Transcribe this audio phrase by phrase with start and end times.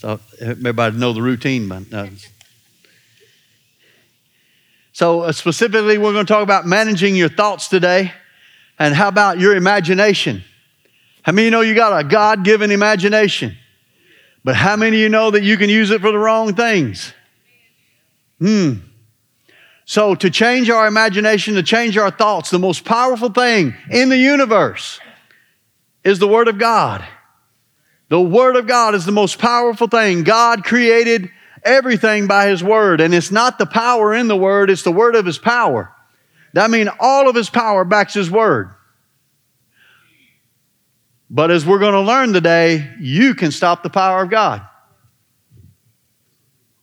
[0.00, 2.06] So everybody know the routine, but uh,
[4.94, 8.10] so uh, specifically, we're going to talk about managing your thoughts today.
[8.78, 10.42] And how about your imagination?
[11.22, 13.58] How many of you know you got a God given imagination?
[14.42, 17.12] But how many of you know that you can use it for the wrong things?
[18.38, 18.76] Hmm.
[19.84, 24.16] So, to change our imagination, to change our thoughts, the most powerful thing in the
[24.16, 24.98] universe
[26.04, 27.04] is the Word of God.
[28.10, 30.24] The Word of God is the most powerful thing.
[30.24, 31.30] God created
[31.64, 35.14] everything by His Word, and it's not the power in the Word, it's the Word
[35.14, 35.94] of His power.
[36.52, 38.74] That means all of His power backs His Word.
[41.30, 44.66] But as we're going to learn today, you can stop the power of God.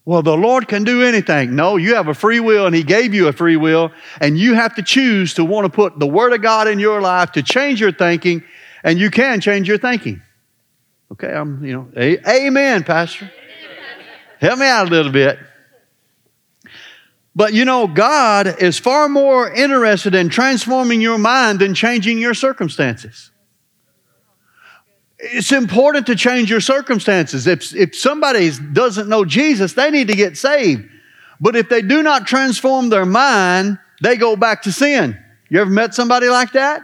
[0.05, 1.57] Well, the Lord can do anything.
[1.57, 4.53] No, you have a free will, and He gave you a free will, and you
[4.53, 7.43] have to choose to want to put the Word of God in your life to
[7.43, 8.45] change your thinking,
[8.85, 10.21] and you can change your thinking.
[11.11, 13.31] Okay, I'm, you know, a- amen, Pastor.
[14.39, 15.39] Help me out a little bit.
[17.35, 22.33] But you know, God is far more interested in transforming your mind than changing your
[22.33, 23.31] circumstances.
[25.19, 27.47] It's important to change your circumstances.
[27.47, 30.89] If, if somebody doesn't know Jesus, they need to get saved.
[31.39, 35.17] But if they do not transform their mind, they go back to sin.
[35.49, 36.81] You ever met somebody like that?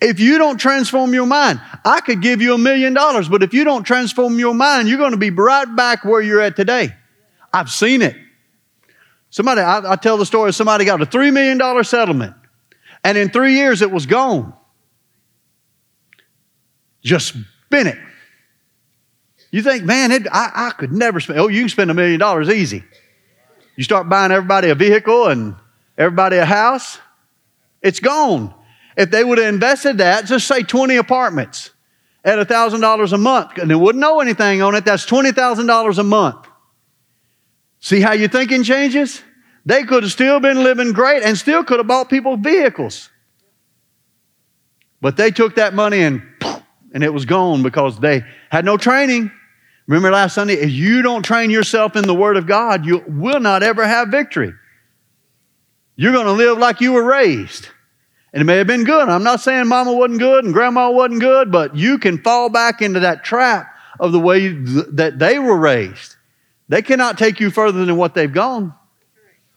[0.00, 3.52] If you don't transform your mind, I could give you a million dollars, but if
[3.52, 6.94] you don't transform your mind, you're going to be right back where you're at today.
[7.52, 8.16] I've seen it.
[9.30, 12.34] Somebody, I, I tell the story somebody got a $3 million settlement,
[13.02, 14.54] and in three years it was gone.
[17.02, 17.34] Just
[17.66, 17.98] spin it.
[19.50, 22.20] You think, man, it, I, I could never spend, oh, you can spend a million
[22.20, 22.84] dollars easy.
[23.76, 25.56] You start buying everybody a vehicle and
[25.96, 26.98] everybody a house,
[27.82, 28.54] it's gone.
[28.98, 31.70] If they would have invested that, just say 20 apartments
[32.24, 36.48] at $1,000 a month, and they wouldn't know anything on it, that's $20,000 a month.
[37.78, 39.22] See how your thinking changes?
[39.64, 43.08] They could have still been living great and still could have bought people vehicles.
[45.00, 46.22] But they took that money and
[46.92, 49.30] and it was gone because they had no training.
[49.86, 53.40] Remember last Sunday, if you don't train yourself in the Word of God, you will
[53.40, 54.54] not ever have victory.
[55.96, 57.68] You're going to live like you were raised.
[58.32, 59.08] And it may have been good.
[59.08, 62.82] I'm not saying mama wasn't good and grandma wasn't good, but you can fall back
[62.82, 66.16] into that trap of the way th- that they were raised.
[66.68, 68.74] They cannot take you further than what they've gone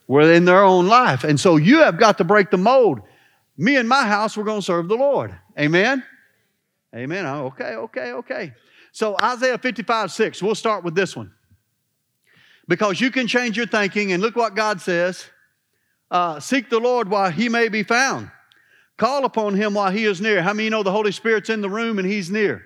[0.07, 1.23] were in their own life.
[1.23, 3.01] And so you have got to break the mold.
[3.57, 5.35] Me and my house, we're going to serve the Lord.
[5.59, 6.03] Amen?
[6.95, 7.25] Amen.
[7.25, 8.53] Oh, okay, okay, okay.
[8.91, 11.31] So Isaiah 55, 6, we'll start with this one.
[12.67, 15.25] Because you can change your thinking, and look what God says
[16.09, 18.31] uh, Seek the Lord while he may be found.
[19.01, 20.43] Call upon him while he is near.
[20.43, 22.63] How many you know the Holy Spirit's in the room and he's near?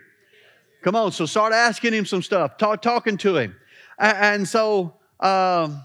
[0.83, 3.55] Come on, so start asking him some stuff, talk, talking to him.
[3.97, 5.81] And, so um,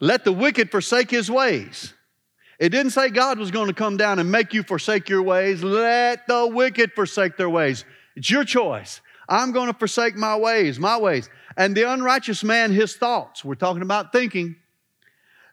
[0.00, 1.92] let the wicked forsake his ways.
[2.58, 5.62] It didn't say God was going to come down and make you forsake your ways.
[5.62, 7.84] Let the wicked forsake their ways.
[8.16, 9.02] It's your choice.
[9.28, 11.28] I'm going to forsake my ways, my ways.
[11.58, 13.44] And the unrighteous man, his thoughts.
[13.44, 14.56] We're talking about thinking.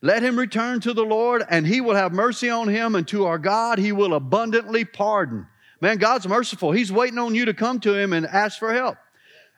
[0.06, 3.26] Let him return to the Lord, and he will have mercy on him, and to
[3.26, 5.48] our God he will abundantly pardon.
[5.82, 6.72] Man, God's merciful.
[6.72, 8.98] He's waiting on you to come to him and ask for help.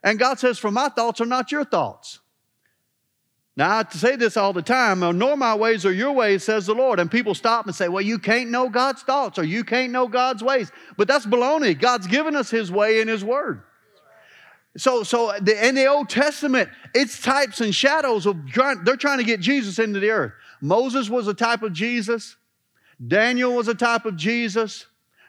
[0.06, 2.22] And God says, For my thoughts are not your thoughts.
[3.58, 6.66] Now, I say this all the time, uh, nor my ways are your ways, says
[6.66, 7.02] the Lord.
[7.02, 10.08] And people stop and say, well, you can't know God's thoughts or you can't know
[10.08, 10.72] God's ways.
[10.96, 11.78] But that's baloney.
[11.78, 13.64] God's given us His way and His word.
[14.76, 19.18] So, so the, in the Old Testament, it's types and shadows of trying, they're trying
[19.20, 20.34] to get Jesus into the earth.
[20.62, 22.36] Moses was a type of Jesus.
[23.06, 24.86] Daniel was a type of Jesus.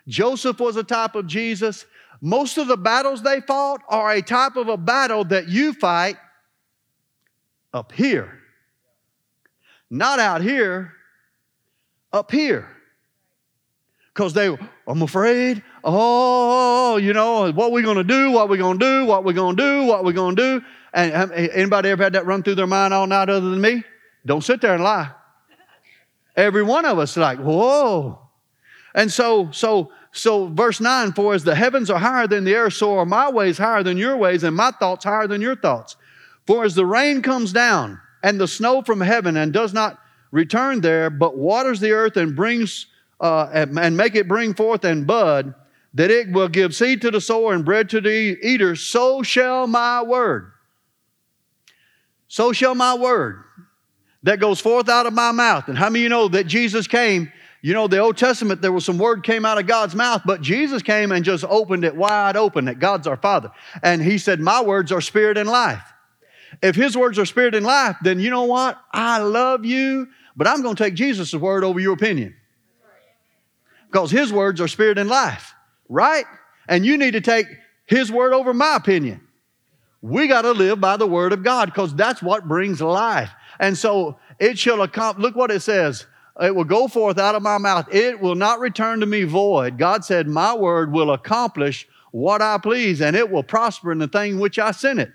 [0.07, 1.87] Joseph was a type of Jesus.
[2.21, 6.17] Most of the battles they fought are a type of a battle that you fight
[7.73, 8.39] up here.
[9.91, 10.93] Not out here,
[12.13, 12.69] up here.
[14.13, 14.57] Because they,
[14.87, 19.33] I'm afraid, oh, you know, what we to do, what we to do, what we
[19.33, 20.63] to do, what we to do.
[20.93, 23.85] And anybody ever had that run through their mind all night other than me?
[24.27, 25.11] Don't sit there and lie.
[26.37, 28.21] Every one of us like, whoa.
[28.95, 32.75] And so, so, so verse 9, for as the heavens are higher than the earth,
[32.75, 35.97] so are my ways higher than your ways, and my thoughts higher than your thoughts.
[36.47, 39.99] For as the rain comes down and the snow from heaven and does not
[40.31, 42.87] return there, but waters the earth and brings
[43.21, 45.55] uh, and make it bring forth and bud,
[45.95, 49.67] that it will give seed to the sower and bread to the eater, so shall
[49.67, 50.53] my word.
[52.29, 53.43] So shall my word
[54.23, 55.69] that goes forth out of my mouth.
[55.69, 57.33] And how many of you know that Jesus came?
[57.63, 60.41] You know, the Old Testament, there was some word came out of God's mouth, but
[60.41, 63.51] Jesus came and just opened it wide open that God's our Father.
[63.83, 65.83] And he said, My words are spirit and life.
[66.63, 68.79] If his words are spirit and life, then you know what?
[68.93, 72.37] I love you, but I'm going to take Jesus' word over your opinion.
[73.91, 75.55] Because his words are spirit and life,
[75.89, 76.25] right?
[76.69, 77.47] And you need to take
[77.87, 79.21] his word over my opinion.
[80.01, 83.31] We got to live by the word of God because that's what brings life.
[83.59, 86.07] And so it shall accomplish, look what it says.
[86.41, 87.93] It will go forth out of my mouth.
[87.93, 89.77] It will not return to me void.
[89.77, 94.07] God said, My word will accomplish what I please, and it will prosper in the
[94.07, 95.11] thing which I sent it.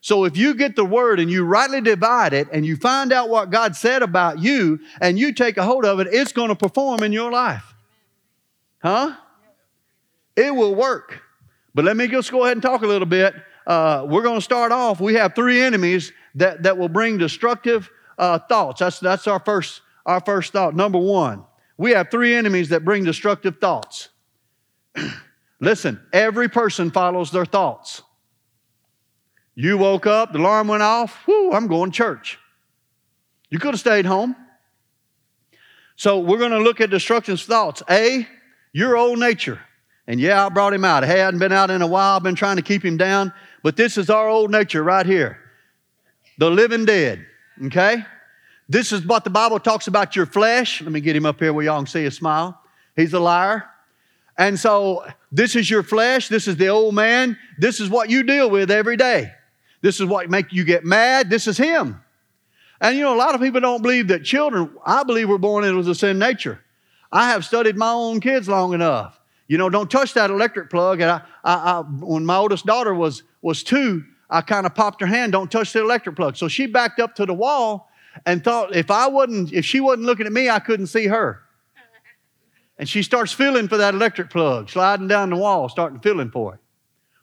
[0.00, 3.28] So if you get the word and you rightly divide it and you find out
[3.28, 6.56] what God said about you and you take a hold of it, it's going to
[6.56, 7.74] perform in your life.
[8.82, 9.14] Huh?
[10.36, 11.22] It will work.
[11.74, 13.34] But let me just go ahead and talk a little bit.
[13.66, 15.00] Uh, we're going to start off.
[15.00, 18.80] We have three enemies that, that will bring destructive uh, thoughts.
[18.80, 20.74] That's, that's our, first, our first thought.
[20.74, 21.44] Number one,
[21.76, 24.08] we have three enemies that bring destructive thoughts.
[25.60, 28.02] Listen, every person follows their thoughts.
[29.54, 32.38] You woke up, the alarm went off, whoo, I'm going to church.
[33.50, 34.34] You could have stayed home.
[35.94, 37.82] So we're going to look at destructive thoughts.
[37.88, 38.26] A,
[38.72, 39.60] your old nature.
[40.12, 41.04] And yeah, I brought him out.
[41.04, 43.32] Hey, I hadn't been out in a while, I've been trying to keep him down.
[43.62, 45.38] But this is our old nature right here
[46.36, 47.24] the living dead.
[47.64, 48.04] Okay?
[48.68, 50.82] This is what the Bible talks about your flesh.
[50.82, 52.60] Let me get him up here where y'all can see a smile.
[52.94, 53.64] He's a liar.
[54.36, 56.28] And so this is your flesh.
[56.28, 57.38] This is the old man.
[57.56, 59.32] This is what you deal with every day.
[59.80, 61.30] This is what make you get mad.
[61.30, 62.02] This is him.
[62.82, 65.64] And you know, a lot of people don't believe that children, I believe we're born
[65.64, 66.60] into a sin nature.
[67.10, 69.18] I have studied my own kids long enough.
[69.52, 71.02] You know, don't touch that electric plug.
[71.02, 75.02] And I, I, I when my oldest daughter was, was two, I kind of popped
[75.02, 76.38] her hand, don't touch the electric plug.
[76.38, 77.90] So she backed up to the wall
[78.24, 81.42] and thought if I wasn't, if she wasn't looking at me, I couldn't see her.
[82.78, 86.54] And she starts feeling for that electric plug, sliding down the wall, starting feeling for
[86.54, 86.60] it.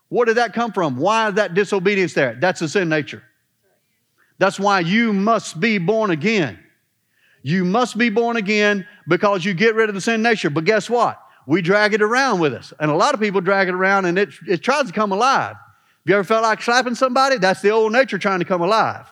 [0.09, 0.97] Where did that come from?
[0.97, 2.37] Why is that disobedience there?
[2.39, 3.23] That's a sin nature.
[4.37, 6.59] That's why you must be born again.
[7.41, 10.51] You must be born again because you get rid of the sin nature.
[10.51, 11.19] But guess what?
[11.47, 12.73] We drag it around with us.
[12.79, 15.55] And a lot of people drag it around and it, it tries to come alive.
[15.55, 17.37] Have you ever felt like slapping somebody?
[17.37, 19.07] That's the old nature trying to come alive.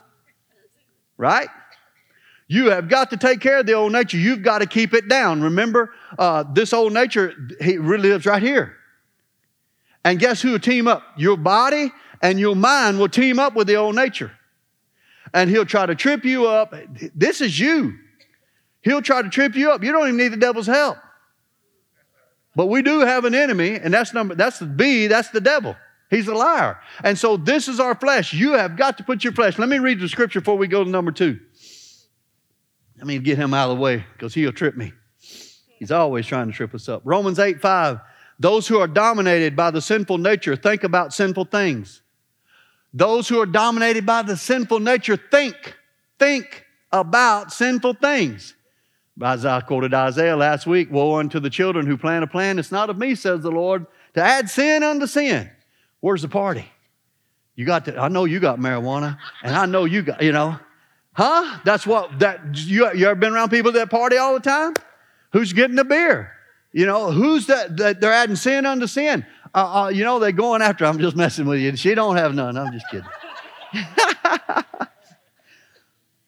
[1.17, 1.49] Right?
[2.47, 4.17] You have got to take care of the old nature.
[4.17, 5.41] You've got to keep it down.
[5.41, 8.77] Remember, uh, this old nature, he really lives right here.
[10.05, 11.03] And guess who will team up?
[11.17, 11.91] Your body
[12.21, 14.31] and your mind will team up with the old nature.
[15.33, 16.73] And he'll try to trip you up.
[17.13, 17.97] This is you.
[18.81, 19.83] He'll try to trip you up.
[19.83, 20.97] You don't even need the devil's help.
[22.57, 25.75] But we do have an enemy, and that's number that's the B, that's the devil.
[26.09, 26.79] He's a liar.
[27.03, 28.33] And so this is our flesh.
[28.33, 29.59] You have got to put your flesh.
[29.59, 31.39] Let me read the scripture before we go to number two.
[32.97, 34.91] Let me get him out of the way because he'll trip me.
[35.77, 37.03] He's always trying to trip us up.
[37.05, 37.99] Romans 8 5
[38.39, 42.01] those who are dominated by the sinful nature think about sinful things.
[42.91, 45.75] Those who are dominated by the sinful nature think,
[46.19, 48.55] think about sinful things.
[49.21, 52.59] I quoted Isaiah last week, woe unto the children who plan a plan.
[52.59, 55.49] It's not of me, says the Lord, to add sin unto sin.
[55.99, 56.69] Where's the party?
[57.55, 60.59] You got to, I know you got marijuana, and I know you got, you know.
[61.13, 61.59] Huh?
[61.65, 64.75] That's what that you, you ever been around people that party all the time?
[65.33, 66.31] Who's getting the beer?
[66.71, 67.75] You know, who's that?
[67.77, 69.25] that they're adding sin unto sin.
[69.55, 70.85] Uh, uh, you know, they're going after.
[70.85, 71.75] I'm just messing with you.
[71.75, 72.55] She don't have none.
[72.55, 73.09] I'm just kidding.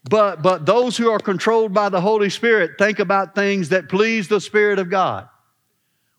[0.09, 4.27] but but those who are controlled by the Holy Spirit think about things that please
[4.27, 5.29] the Spirit of God.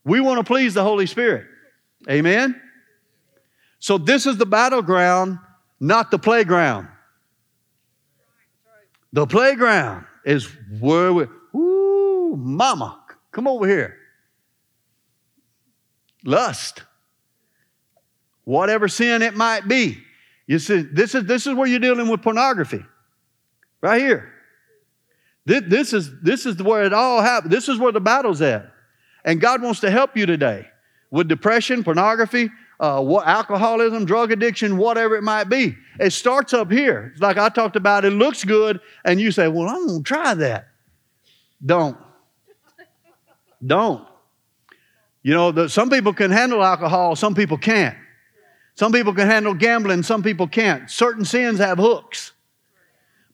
[0.04, 1.46] We want to please the Holy Spirit.
[2.08, 2.60] Amen.
[3.80, 5.38] So this is the battleground,
[5.80, 6.88] not the playground.
[9.12, 11.26] The playground is where we.
[11.54, 13.96] Ooh, mama, come over here
[16.24, 16.82] lust,
[18.44, 19.98] whatever sin it might be.
[20.46, 22.84] You see, this is, this is where you're dealing with pornography,
[23.80, 24.32] right here.
[25.46, 27.50] This, this, is, this is where it all happens.
[27.50, 28.70] This is where the battle's at.
[29.24, 30.66] And God wants to help you today
[31.10, 35.76] with depression, pornography, uh, what, alcoholism, drug addiction, whatever it might be.
[35.98, 37.10] It starts up here.
[37.12, 40.04] It's like I talked about, it looks good, and you say, Well, I'm going to
[40.04, 40.68] try that.
[41.64, 41.98] Don't.
[43.64, 44.06] Don't.
[45.22, 47.96] You know, the, some people can handle alcohol, some people can't.
[48.74, 50.90] Some people can handle gambling, some people can't.
[50.90, 52.32] Certain sins have hooks.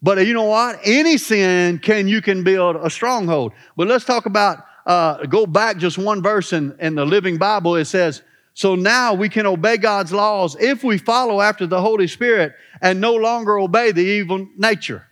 [0.03, 0.79] But you know what?
[0.85, 3.53] Any sin can you can build a stronghold.
[3.77, 7.77] But let's talk about uh, go back just one verse in, in the Living Bible.
[7.77, 8.23] It says,
[8.55, 13.01] "So now we can obey God's laws if we follow after the Holy Spirit and
[13.01, 15.07] no longer obey the evil nature."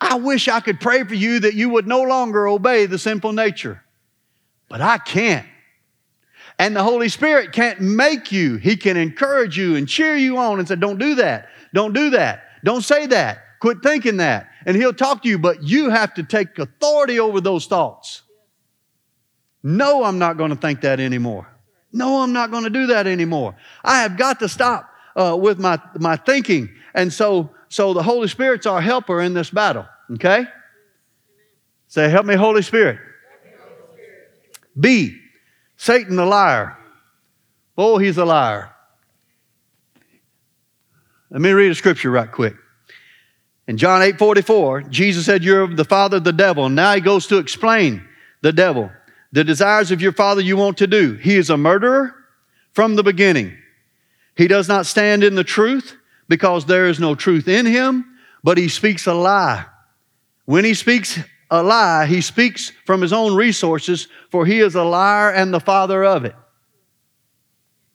[0.00, 3.32] I wish I could pray for you that you would no longer obey the sinful
[3.32, 3.84] nature,
[4.68, 5.46] but I can't.
[6.58, 8.56] And the Holy Spirit can't make you.
[8.56, 11.48] He can encourage you and cheer you on and say, Don't do that.
[11.72, 12.42] Don't do that.
[12.64, 13.38] Don't say that.
[13.60, 14.48] Quit thinking that.
[14.66, 18.22] And He'll talk to you, but you have to take authority over those thoughts.
[19.62, 21.46] No, I'm not going to think that anymore.
[21.92, 23.56] No, I'm not going to do that anymore.
[23.84, 26.70] I have got to stop uh, with my, my thinking.
[26.94, 29.86] And so, so the Holy Spirit's our helper in this battle.
[30.12, 30.46] Okay?
[31.88, 32.98] Say, help me, Holy Spirit.
[34.78, 35.18] B,
[35.76, 36.76] Satan the liar.
[37.76, 38.70] Oh, he's a liar.
[41.30, 42.54] Let me read a scripture right quick.
[43.66, 46.66] In John 8 44, Jesus said, You're the father of the devil.
[46.66, 48.06] And now he goes to explain
[48.42, 48.90] the devil.
[49.32, 51.14] The desires of your father you want to do.
[51.14, 52.14] He is a murderer
[52.72, 53.56] from the beginning.
[54.36, 55.96] He does not stand in the truth
[56.28, 58.06] because there is no truth in him,
[58.42, 59.66] but he speaks a lie.
[60.46, 61.18] When he speaks
[61.50, 65.60] a lie, he speaks from his own resources, for he is a liar and the
[65.60, 66.34] father of it.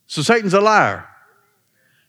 [0.07, 1.07] So Satan's a liar.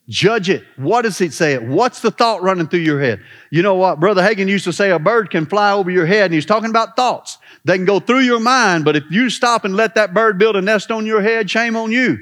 [0.09, 0.63] Judge it.
[0.77, 1.59] What does he say?
[1.59, 3.21] What's the thought running through your head?
[3.51, 3.99] You know what?
[3.99, 6.71] Brother Hagin used to say a bird can fly over your head, and he's talking
[6.71, 7.39] about thoughts.
[7.65, 10.55] They can go through your mind, but if you stop and let that bird build
[10.55, 12.19] a nest on your head, shame on you.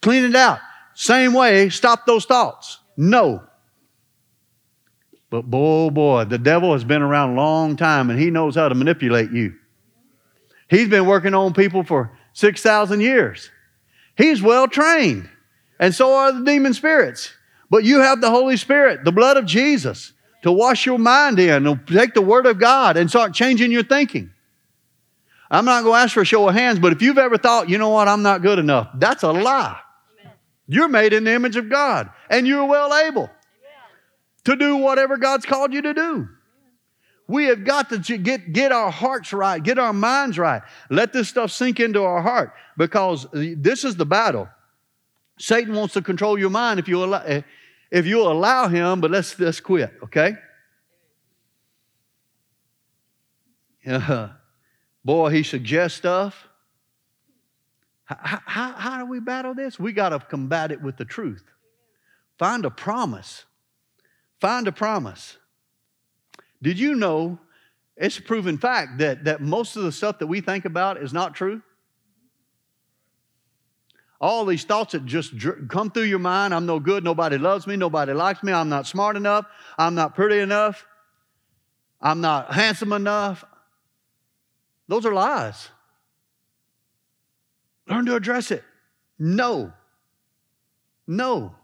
[0.00, 0.60] Clean it out.
[0.94, 2.78] Same way, stop those thoughts.
[2.96, 3.42] No.
[5.28, 8.54] But boy, oh boy, the devil has been around a long time and he knows
[8.54, 9.54] how to manipulate you.
[10.70, 13.50] He's been working on people for 6,000 years.
[14.16, 15.28] He's well trained,
[15.78, 17.32] and so are the demon spirits.
[17.70, 21.64] But you have the Holy Spirit, the blood of Jesus, to wash your mind in,
[21.64, 24.30] to take the Word of God and start changing your thinking.
[25.50, 27.68] I'm not going to ask for a show of hands, but if you've ever thought,
[27.68, 29.78] you know what, I'm not good enough, that's a lie.
[30.20, 30.32] Amen.
[30.66, 33.30] You're made in the image of God, and you're well able
[34.44, 36.28] to do whatever God's called you to do.
[37.28, 40.62] We have got to get, get our hearts right, get our minds right.
[40.90, 44.48] Let this stuff sink into our heart because this is the battle.
[45.38, 47.42] Satan wants to control your mind if you allow, eh,
[47.90, 50.36] if you allow him, but let's, let's quit, okay?
[53.84, 54.30] Yeah.
[55.04, 56.48] Boy, he suggests stuff.
[58.06, 59.78] How, how, how do we battle this?
[59.78, 61.44] We got to combat it with the truth.
[62.38, 63.44] Find a promise.
[64.40, 65.38] Find a promise.
[66.62, 67.38] Did you know
[67.96, 71.12] it's a proven fact that, that most of the stuff that we think about is
[71.12, 71.62] not true?
[74.20, 75.34] All these thoughts that just
[75.68, 78.86] come through your mind I'm no good, nobody loves me, nobody likes me, I'm not
[78.86, 79.46] smart enough,
[79.78, 80.86] I'm not pretty enough,
[82.00, 83.44] I'm not handsome enough,
[84.88, 85.68] those are lies.
[87.88, 88.64] Learn to address it.
[89.18, 89.72] No.
[91.06, 91.54] No.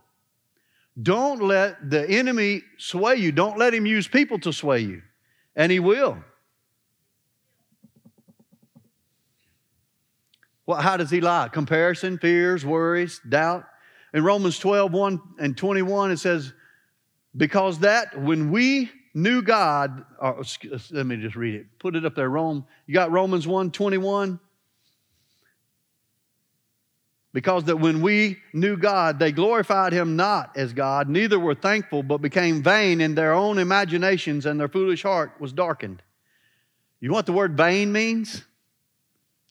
[1.00, 3.32] Don't let the enemy sway you.
[3.32, 5.02] Don't let him use people to sway you.
[5.56, 6.18] And he will.
[10.73, 11.49] Well, how does he lie?
[11.49, 13.67] Comparison, fears, worries, doubt.
[14.14, 16.55] In Romans 12, 1 and 21, it says,
[17.37, 20.45] Because that when we knew God, uh, or,
[20.91, 21.67] let me just read it.
[21.79, 22.64] Put it up there, Rome.
[22.87, 24.41] You got Romans 1 21?
[27.35, 32.02] Because that when we knew God, they glorified him not as God, neither were thankful,
[32.02, 36.02] but became vain in their own imaginations, and their foolish heart was darkened.
[36.99, 38.43] You know what the word vain means?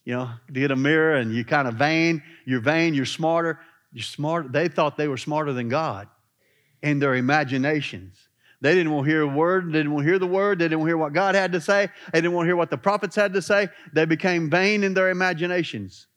[0.04, 3.60] You know, get a mirror and you kind of vain, you're vain, you're smarter.
[3.94, 4.48] You're smarter.
[4.50, 6.08] They thought they were smarter than God
[6.82, 8.18] in their imaginations.
[8.62, 9.68] They didn't want to hear a word.
[9.68, 10.60] They didn't want to hear the word.
[10.60, 11.90] They didn't want to hear what God had to say.
[12.14, 13.70] They didn't want to hear what the prophets had to say.
[13.94, 16.08] They became vain in their imaginations.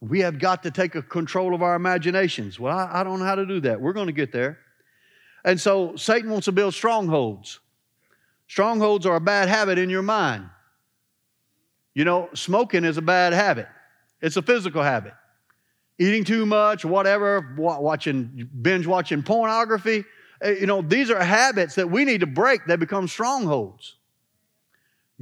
[0.00, 2.58] We have got to take control of our imaginations.
[2.58, 3.80] Well, I, I don't know how to do that.
[3.80, 4.58] We're going to get there.
[5.44, 7.60] And so Satan wants to build strongholds.
[8.48, 10.48] Strongholds are a bad habit in your mind.
[11.96, 13.66] You know, smoking is a bad habit,
[14.20, 15.14] it's a physical habit.
[15.98, 20.04] Eating too much, whatever, watching, binge watching pornography,
[20.44, 22.66] uh, you know, these are habits that we need to break.
[22.66, 23.96] They become strongholds.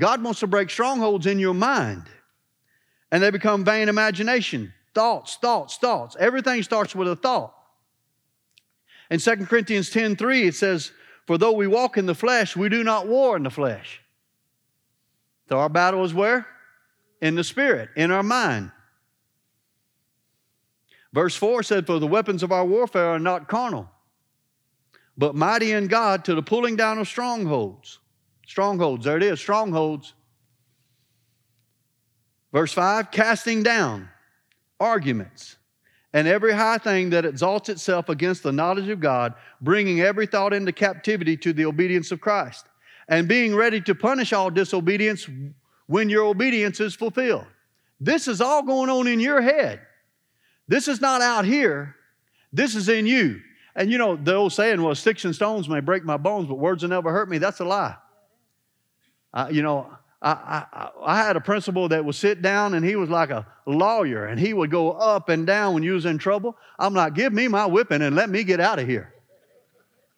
[0.00, 2.08] God wants to break strongholds in your mind,
[3.12, 4.74] and they become vain imagination.
[4.94, 6.16] Thoughts, thoughts, thoughts.
[6.18, 7.54] Everything starts with a thought.
[9.10, 10.90] In 2 Corinthians 10 3, it says,
[11.28, 14.00] For though we walk in the flesh, we do not war in the flesh.
[15.48, 16.48] So our battle is where?
[17.24, 18.70] In the spirit, in our mind.
[21.14, 23.88] Verse 4 said, For the weapons of our warfare are not carnal,
[25.16, 27.98] but mighty in God to the pulling down of strongholds.
[28.46, 30.12] Strongholds, there it is, strongholds.
[32.52, 34.10] Verse 5 casting down
[34.78, 35.56] arguments
[36.12, 40.52] and every high thing that exalts itself against the knowledge of God, bringing every thought
[40.52, 42.66] into captivity to the obedience of Christ,
[43.08, 45.26] and being ready to punish all disobedience
[45.86, 47.46] when your obedience is fulfilled.
[48.00, 49.80] This is all going on in your head.
[50.68, 51.96] This is not out here.
[52.52, 53.40] This is in you.
[53.76, 56.56] And you know, the old saying was, sticks and stones may break my bones, but
[56.56, 57.38] words will never hurt me.
[57.38, 57.96] That's a lie.
[59.32, 59.90] Uh, you know,
[60.22, 63.46] I, I, I, had a principal that would sit down and he was like a
[63.66, 66.56] lawyer and he would go up and down when you was in trouble.
[66.78, 69.13] I'm like, give me my whipping and let me get out of here.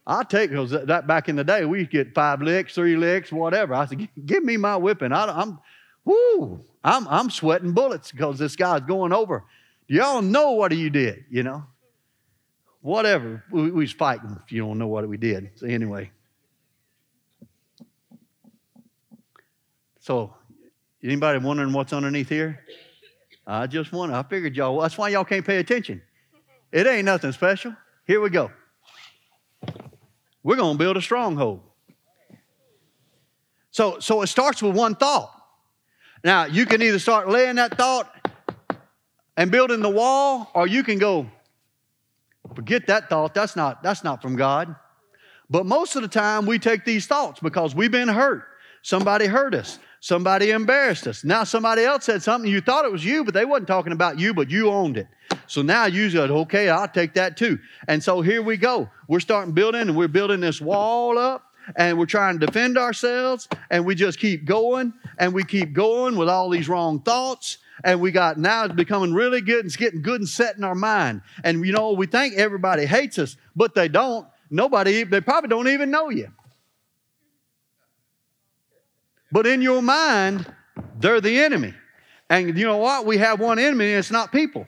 [0.07, 3.75] I'll take because that back in the day we get five licks, three licks, whatever.
[3.75, 5.13] I said, give me my whipping.
[5.13, 5.59] I, am
[6.05, 9.45] whoo, I'm, I'm sweating bullets because this guy's going over.
[9.89, 11.65] Y'all know what you did, you know.
[12.83, 13.43] Whatever.
[13.51, 15.51] We, we was fighting if you don't know what we did.
[15.57, 16.13] So anyway.
[19.99, 20.35] So,
[21.03, 22.61] anybody wondering what's underneath here?
[23.45, 24.15] I just wonder.
[24.15, 26.01] I figured y'all, that's why y'all can't pay attention.
[26.71, 27.75] It ain't nothing special.
[28.07, 28.53] Here we go.
[30.47, 31.61] We're going to build a stronghold.
[33.73, 35.33] So, so it starts with one thought.
[36.23, 38.09] Now, you can either start laying that thought
[39.37, 41.27] and building the wall, or you can go,
[42.55, 43.35] forget that thought.
[43.35, 44.77] That's not, that's not from God.
[45.51, 48.45] But most of the time, we take these thoughts because we've been hurt.
[48.83, 49.81] Somebody hurt us.
[50.01, 51.25] Somebody embarrassed us.
[51.25, 52.51] Now somebody else said something.
[52.51, 55.09] You thought it was you, but they wasn't talking about you, but you owned it.
[55.47, 57.59] So now you said, okay, I'll take that too.
[57.89, 58.91] And so here we go.
[59.09, 63.49] We're starting building and we're building this wall up and we're trying to defend ourselves
[63.71, 68.01] and we just keep going and we keep going with all these wrong thoughts and
[68.01, 70.75] we got now it's becoming really good and it's getting good and set in our
[70.75, 75.49] mind and you know we think everybody hates us but they don't nobody they probably
[75.49, 76.31] don't even know you
[79.37, 80.51] but in your mind,
[80.99, 81.75] they're the enemy.
[82.31, 83.05] And you know what?
[83.05, 84.67] We have one enemy, and it's not people.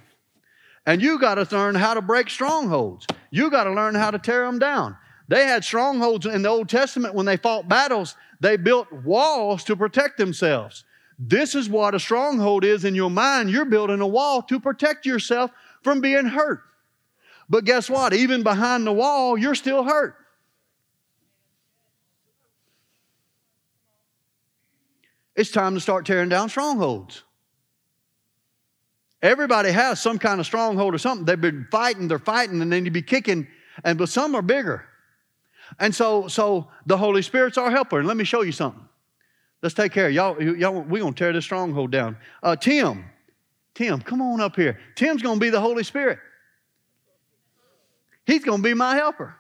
[0.85, 3.07] And you got to learn how to break strongholds.
[3.31, 4.95] You got to learn how to tear them down.
[5.27, 9.75] They had strongholds in the Old Testament when they fought battles, they built walls to
[9.75, 10.85] protect themselves.
[11.19, 13.49] This is what a stronghold is in your mind.
[13.49, 15.51] You're building a wall to protect yourself
[15.83, 16.61] from being hurt.
[17.49, 18.13] But guess what?
[18.13, 20.15] Even behind the wall, you're still hurt.
[25.39, 27.23] It's time to start tearing down strongholds.
[29.23, 31.25] Everybody has some kind of stronghold or something.
[31.25, 33.47] They've been fighting, they're fighting, and then you be kicking,
[33.85, 34.85] and but some are bigger.
[35.79, 38.01] And so, so the Holy Spirit's our helper.
[38.01, 38.83] And let me show you something.
[39.63, 40.11] Let's take care.
[40.11, 42.17] Y'all, y'all we're gonna tear this stronghold down.
[42.43, 43.05] Uh, Tim,
[43.75, 44.81] Tim, come on up here.
[44.97, 46.19] Tim's gonna be the Holy Spirit.
[48.27, 49.37] He's gonna be my helper.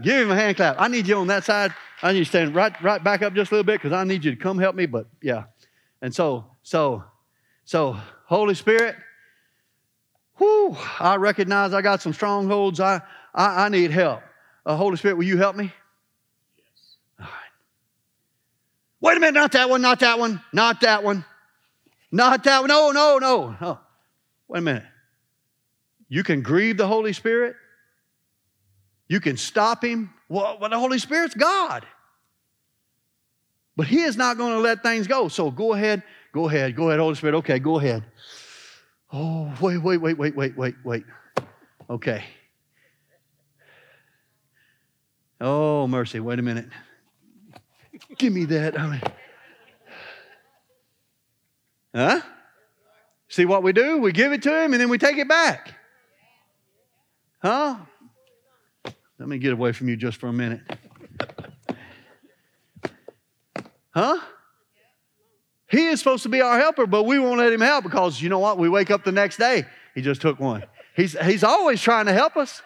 [0.00, 0.76] Give him a hand clap.
[0.78, 1.74] I need you on that side.
[2.04, 4.04] I need you to stand right, right back up just a little bit because I
[4.04, 4.84] need you to come help me.
[4.84, 5.44] But yeah.
[6.02, 7.02] And so, so,
[7.64, 8.94] so, Holy Spirit,
[10.38, 12.78] whoo, I recognize I got some strongholds.
[12.78, 13.00] I,
[13.34, 14.20] I, I need help.
[14.66, 15.72] Uh, Holy Spirit, will you help me?
[16.58, 16.96] Yes.
[17.20, 17.32] All right.
[19.00, 21.24] Wait a minute, not that one, not that one, not that one,
[22.12, 22.68] not that one.
[22.68, 23.78] No, no, no, no.
[24.48, 24.84] Wait a minute.
[26.10, 27.56] You can grieve the Holy Spirit.
[29.08, 30.12] You can stop him.
[30.28, 31.86] Well, well the Holy Spirit's God.
[33.76, 35.28] But He is not going to let things go.
[35.28, 37.36] So go ahead, go ahead, go ahead, Holy Spirit.
[37.38, 38.04] Okay, go ahead.
[39.12, 41.04] Oh, wait, wait, wait, wait, wait, wait, wait.
[41.88, 42.24] Okay.
[45.40, 46.20] Oh, mercy.
[46.20, 46.68] Wait a minute.
[48.16, 48.78] Give me that.
[48.78, 49.02] I mean,
[51.94, 52.20] huh?
[53.28, 53.98] See what we do?
[53.98, 55.74] We give it to him and then we take it back.
[57.42, 57.76] Huh?
[59.18, 60.62] Let me get away from you just for a minute.
[63.94, 64.18] Huh?
[65.68, 68.28] He is supposed to be our helper, but we won't let him help because you
[68.28, 68.58] know what?
[68.58, 70.64] We wake up the next day, he just took one.
[70.94, 72.62] He's, he's always trying to help us.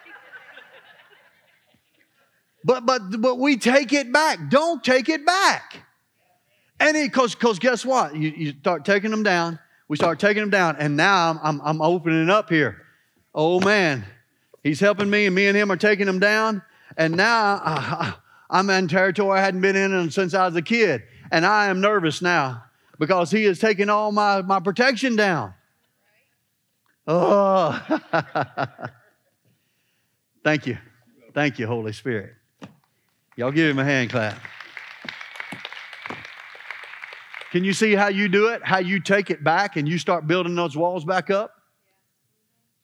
[2.63, 4.49] But, but, but we take it back.
[4.49, 5.77] Don't take it back.
[6.79, 8.15] And because because guess what?
[8.15, 9.59] You, you start taking them down.
[9.87, 10.75] We start taking them down.
[10.77, 12.81] And now I'm, I'm, I'm opening up here.
[13.33, 14.05] Oh man,
[14.63, 16.61] he's helping me, and me and him are taking them down.
[16.97, 18.13] And now I,
[18.49, 21.81] I'm in territory I hadn't been in since I was a kid and I am
[21.81, 22.63] nervous now
[22.97, 25.53] because he has taken all my, my protection down.
[27.07, 27.79] Oh,
[30.43, 30.77] thank you.
[31.33, 32.33] Thank you, Holy Spirit.
[33.35, 34.37] Y'all give him a hand clap.
[37.51, 38.61] Can you see how you do it?
[38.63, 41.53] How you take it back and you start building those walls back up?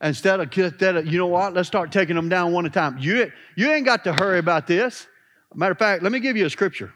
[0.01, 1.53] Instead of, instead of you know what?
[1.53, 2.97] Let's start taking them down one at a time.
[2.97, 5.07] You, you ain't got to hurry about this.
[5.53, 6.93] Matter of fact, let me give you a scripture.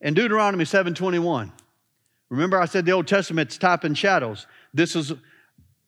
[0.00, 1.52] In Deuteronomy 7:21,
[2.28, 4.46] remember I said the Old Testament's type and shadows.
[4.72, 5.12] This is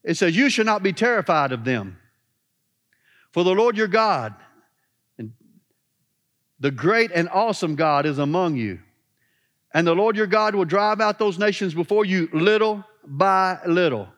[0.05, 1.98] it says, You should not be terrified of them.
[3.33, 4.35] For the Lord your God,
[5.18, 5.33] and
[6.61, 8.81] the great and awesome God, is among you.
[9.72, 14.09] And the Lord your God will drive out those nations before you little by little.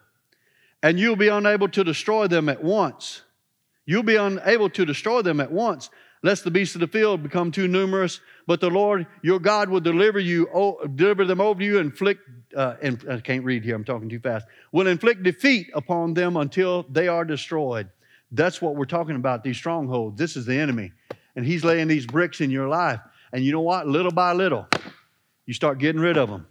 [0.82, 3.22] And you'll be unable to destroy them at once.
[3.86, 5.90] You'll be unable to destroy them at once,
[6.22, 8.20] lest the beasts of the field become too numerous.
[8.46, 10.46] But the Lord your God will deliver you,
[10.94, 12.20] deliver them over to you, inflict.
[12.54, 13.74] Uh, and I can't read here.
[13.74, 14.46] I'm talking too fast.
[14.70, 17.88] Will inflict defeat upon them until they are destroyed.
[18.30, 19.44] That's what we're talking about.
[19.44, 20.18] These strongholds.
[20.18, 20.92] This is the enemy,
[21.36, 23.00] and he's laying these bricks in your life.
[23.32, 23.86] And you know what?
[23.88, 24.68] Little by little,
[25.46, 26.46] you start getting rid of them.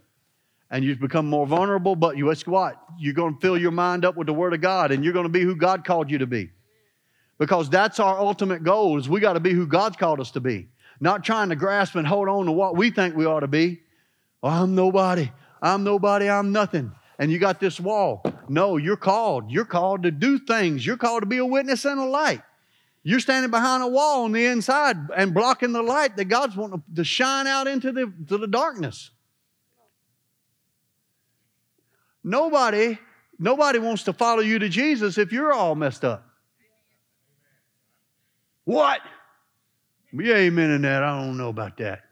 [0.70, 2.76] And you become more vulnerable, but you guess what?
[2.98, 5.26] You're going to fill your mind up with the Word of God, and you're going
[5.26, 6.50] to be who God called you to be.
[7.38, 10.40] Because that's our ultimate goal is we got to be who God's called us to
[10.40, 10.68] be.
[11.00, 13.80] Not trying to grasp and hold on to what we think we ought to be.
[14.42, 15.30] Oh, I'm nobody.
[15.60, 16.28] I'm nobody.
[16.28, 16.92] I'm nothing.
[17.18, 18.24] And you got this wall.
[18.48, 19.50] No, you're called.
[19.50, 20.84] You're called to do things.
[20.84, 22.42] You're called to be a witness and a light.
[23.02, 26.82] You're standing behind a wall on the inside and blocking the light that God's wanting
[26.96, 29.10] to shine out into the, to the darkness.
[32.22, 32.98] Nobody,
[33.38, 36.26] nobody wants to follow you to Jesus if you're all messed up.
[38.64, 39.00] What?
[40.16, 41.02] Yeah, amen in that.
[41.02, 42.02] I don't know about that.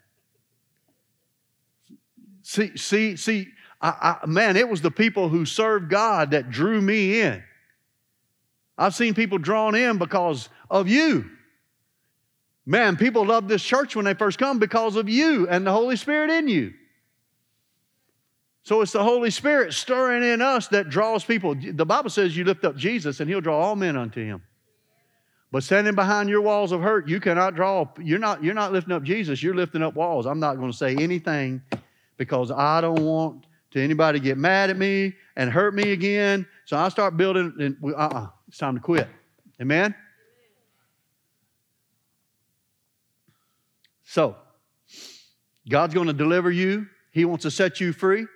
[2.43, 3.49] See, see, see,
[3.81, 7.43] I, I, man, it was the people who served God that drew me in.
[8.77, 11.31] I've seen people drawn in because of you.
[12.67, 15.97] Man, people love this church when they first come because of you and the Holy
[15.97, 16.73] Spirit in you.
[18.65, 21.55] So it's the Holy Spirit stirring in us that draws people.
[21.55, 24.43] The Bible says you lift up Jesus and he'll draw all men unto him.
[25.53, 27.87] But standing behind your walls of hurt, you cannot draw.
[28.01, 30.25] You're not, you're not lifting up Jesus, you're lifting up walls.
[30.25, 31.61] I'm not going to say anything
[32.17, 36.47] because I don't want to anybody get mad at me and hurt me again.
[36.65, 39.07] So I start building, and uh-uh, it's time to quit.
[39.61, 39.95] Amen?
[44.05, 44.37] So,
[45.69, 46.87] God's going to deliver you.
[47.11, 48.27] He wants to set you free.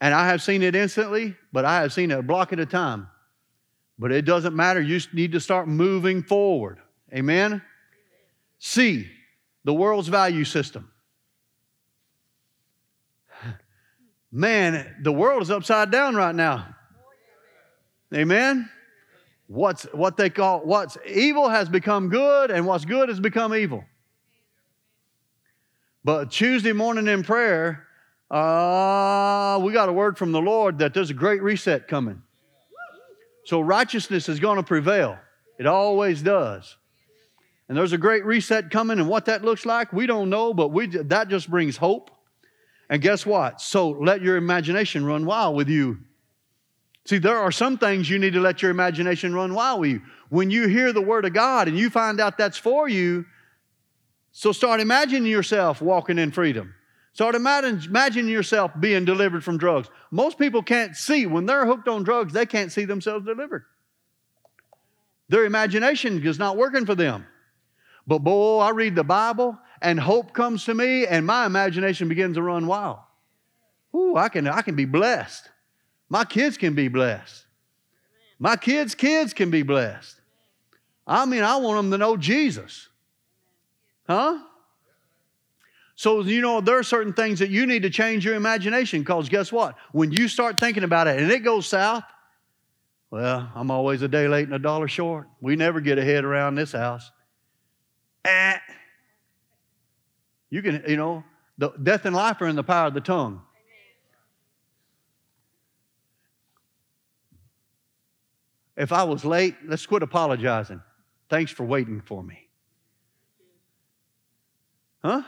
[0.00, 2.66] And I have seen it instantly, but I have seen it a block at a
[2.66, 3.08] time.
[3.98, 4.80] But it doesn't matter.
[4.80, 6.78] You need to start moving forward.
[7.12, 7.62] Amen?
[8.58, 9.08] C,
[9.64, 10.90] the world's value system.
[14.32, 16.74] Man, the world is upside down right now.
[18.12, 18.68] Amen?
[19.46, 23.84] What's what they call what's evil has become good, and what's good has become evil.
[26.02, 27.86] But Tuesday morning in prayer,
[28.30, 32.22] uh, we got a word from the Lord that there's a great reset coming.
[33.44, 35.18] So righteousness is going to prevail.
[35.58, 36.76] It always does.
[37.68, 40.68] And there's a great reset coming, and what that looks like, we don't know, but
[40.68, 42.10] we, that just brings hope.
[42.90, 43.60] And guess what?
[43.60, 45.98] So let your imagination run wild with you.
[47.06, 50.02] See, there are some things you need to let your imagination run wild with you.
[50.28, 53.24] When you hear the Word of God and you find out that's for you,
[54.32, 56.74] so start imagining yourself walking in freedom.
[57.14, 59.88] Start imagine yourself being delivered from drugs.
[60.10, 63.64] Most people can't see, when they're hooked on drugs, they can't see themselves delivered.
[65.28, 67.24] Their imagination is not working for them.
[68.06, 72.34] But boy, I read the Bible and hope comes to me and my imagination begins
[72.34, 72.98] to run wild.
[73.94, 75.48] Ooh, I can, I can be blessed.
[76.08, 77.46] My kids can be blessed.
[78.40, 80.20] My kids' kids can be blessed.
[81.06, 82.88] I mean, I want them to know Jesus.
[84.08, 84.40] Huh?
[85.96, 89.28] So, you know, there are certain things that you need to change your imagination because
[89.28, 89.76] guess what?
[89.92, 92.02] When you start thinking about it and it goes south,
[93.10, 95.28] well, I'm always a day late and a dollar short.
[95.40, 97.12] We never get ahead around this house.
[98.24, 98.58] Eh.
[100.50, 101.22] You can, you know,
[101.58, 103.40] the death and life are in the power of the tongue.
[108.76, 110.82] If I was late, let's quit apologizing.
[111.28, 112.48] Thanks for waiting for me.
[115.04, 115.22] Huh?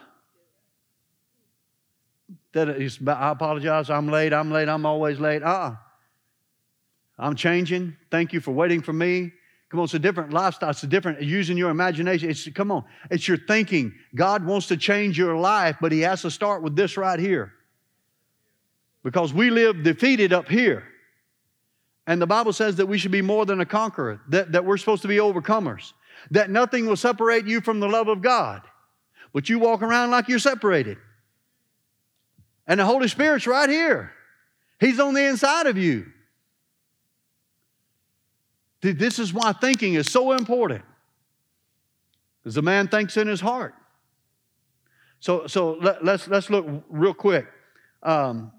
[2.57, 3.90] That is, I apologize.
[3.90, 4.33] I'm late.
[4.33, 4.66] I'm late.
[4.66, 5.42] I'm always late.
[5.45, 5.77] Ah, uh-uh.
[7.19, 7.95] I'm changing.
[8.11, 9.31] Thank you for waiting for me.
[9.69, 10.71] Come on, it's a different lifestyle.
[10.71, 12.31] It's a different using your imagination.
[12.31, 13.92] It's come on, it's your thinking.
[14.14, 17.53] God wants to change your life, but He has to start with this right here.
[19.05, 20.83] Because we live defeated up here.
[22.07, 24.79] And the Bible says that we should be more than a conqueror, that, that we're
[24.79, 25.92] supposed to be overcomers,
[26.31, 28.62] that nothing will separate you from the love of God.
[29.35, 30.97] But you walk around like you're separated.
[32.66, 34.12] And the Holy Spirit's right here.
[34.81, 36.07] He's on the inside of you.
[38.81, 40.85] This is why thinking is so important.
[42.42, 43.74] Because a man thinks in his heart.
[45.20, 47.46] So, so let, us let's, let's look real quick.
[48.02, 48.52] Um,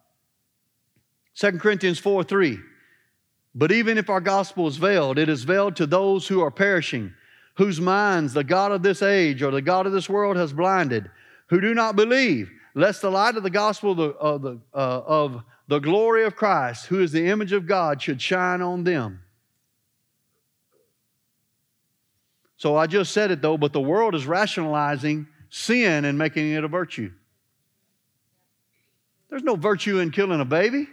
[1.36, 2.60] 2 Corinthians 4 3.
[3.56, 7.14] But even if our gospel is veiled, it is veiled to those who are perishing,
[7.56, 11.10] whose minds the God of this age or the God of this world has blinded,
[11.48, 15.02] who do not believe, lest the light of the gospel of the, of the, uh,
[15.06, 19.22] of the glory of Christ, who is the image of God, should shine on them.
[22.58, 26.64] So I just said it though, but the world is rationalizing sin and making it
[26.64, 27.12] a virtue.
[29.30, 30.88] There's no virtue in killing a baby.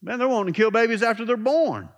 [0.00, 1.88] Man, they're wanting to kill babies after they're born.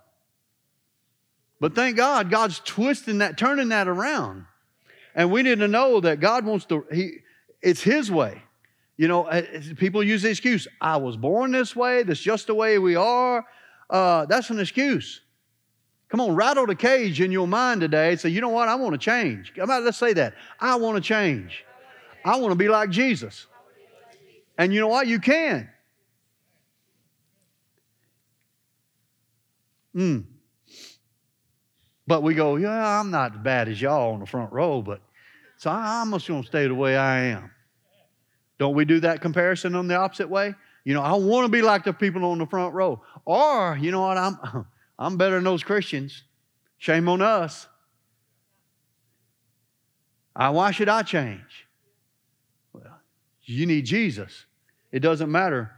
[1.59, 4.45] But thank God, God's twisting that, turning that around.
[5.13, 7.19] And we need to know that God wants to, he,
[7.61, 8.41] it's His way.
[8.97, 9.41] You know, uh,
[9.77, 13.45] people use the excuse, I was born this way, that's just the way we are.
[13.89, 15.21] Uh, that's an excuse.
[16.09, 18.15] Come on, rattle the cage in your mind today.
[18.17, 18.67] Say, you know what?
[18.67, 19.53] I want to change.
[19.55, 20.33] Come on, let's say that.
[20.59, 21.63] I want to change.
[22.25, 23.47] I want to be like Jesus.
[24.57, 25.07] And you know what?
[25.07, 25.69] You can.
[29.95, 30.25] Mm.
[32.07, 35.01] But we go, yeah, I'm not as bad as y'all on the front row, but
[35.61, 37.51] so I'm just going to stay the way I am.
[38.57, 40.55] Don't we do that comparison on the opposite way?
[40.85, 43.03] You know, I want to be like the people on the front row.
[43.25, 44.39] Or, you know what, I'm
[44.97, 46.23] I'm better than those Christians.
[46.79, 47.67] Shame on us.
[50.35, 51.67] I, why should I change?
[52.73, 52.99] Well,
[53.43, 54.47] you need Jesus.
[54.91, 55.69] It doesn't matter.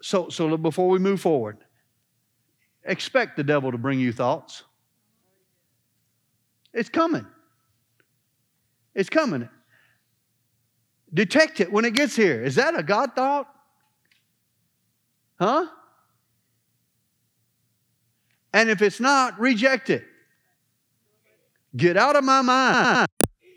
[0.00, 1.58] So, so before we move forward,
[2.82, 4.62] expect the devil to bring you thoughts.
[6.72, 7.26] It's coming.
[8.94, 9.48] It's coming.
[11.12, 12.42] Detect it when it gets here.
[12.42, 13.48] Is that a God thought?
[15.38, 15.66] Huh?
[18.52, 20.04] And if it's not, reject it.
[21.76, 23.08] Get out of my mind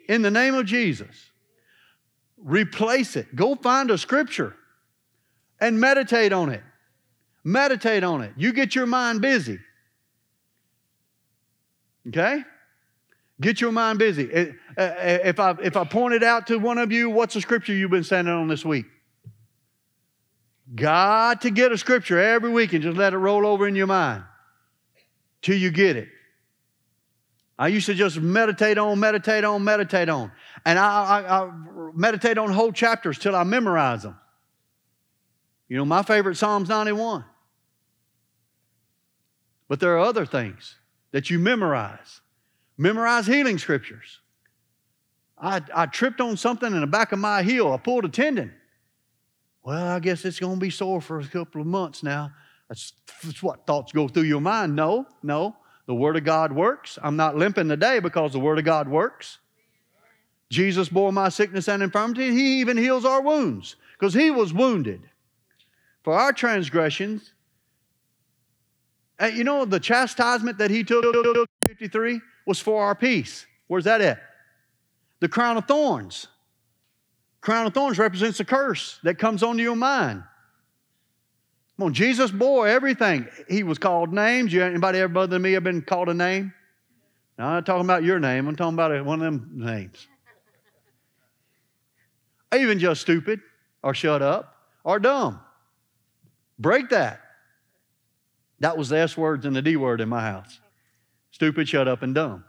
[0.08, 1.32] in the name of Jesus.
[2.38, 3.36] Replace it.
[3.36, 4.56] Go find a scripture
[5.60, 6.64] and meditate on it.
[7.44, 8.34] Meditate on it.
[8.38, 9.60] You get your mind busy.
[12.08, 12.44] Okay?
[13.42, 14.34] Get your mind busy.
[14.34, 14.46] Uh,
[14.78, 17.92] uh, if I, if I pointed out to one of you, what's the scripture you've
[17.92, 18.86] been standing on this week?
[20.74, 23.88] Got to get a scripture every week and just let it roll over in your
[23.88, 24.24] mind
[25.42, 26.08] till you get it.
[27.58, 30.32] I used to just meditate on, meditate on, meditate on.
[30.66, 31.52] And I, I, I,
[31.94, 34.18] meditate on whole chapters till I memorize them.
[35.70, 37.24] You know, my favorite Psalms 91.
[39.68, 40.76] But there are other things
[41.12, 42.22] that you memorize.
[42.78, 44.20] Memorize healing scriptures.
[45.38, 47.72] I, I tripped on something in the back of my heel.
[47.72, 48.54] I pulled a tendon.
[49.64, 52.32] Well, I guess it's going to be sore for a couple of months now.
[52.70, 54.76] That's, that's what thoughts go through your mind.
[54.76, 55.56] No, no.
[55.88, 56.98] The Word of God works.
[57.02, 59.40] I'm not limping today because the Word of God works.
[60.50, 62.32] Jesus bore my sickness and infirmity.
[62.32, 65.02] He even heals our wounds because He was wounded
[66.04, 67.34] for our transgressions.
[69.20, 71.04] And you know, the chastisement that He took,
[71.68, 73.46] 53, was for our peace.
[73.68, 74.22] Where's that at?
[75.20, 76.28] The crown of thorns.
[77.42, 80.24] Crown of thorns represents the curse that comes onto your mind.
[81.78, 83.28] Come on, Jesus bore everything.
[83.50, 84.54] He was called names.
[84.54, 86.54] You, anybody ever other than me have been called a name?
[87.38, 88.48] I'm not talking about your name.
[88.48, 90.08] I'm talking about one of them names.
[92.56, 93.42] Even just stupid
[93.84, 95.42] or shut up or dumb.
[96.58, 97.22] Break that.
[98.60, 100.60] That was the S words and the D word in my house.
[101.32, 102.46] Stupid, shut up, and dumb.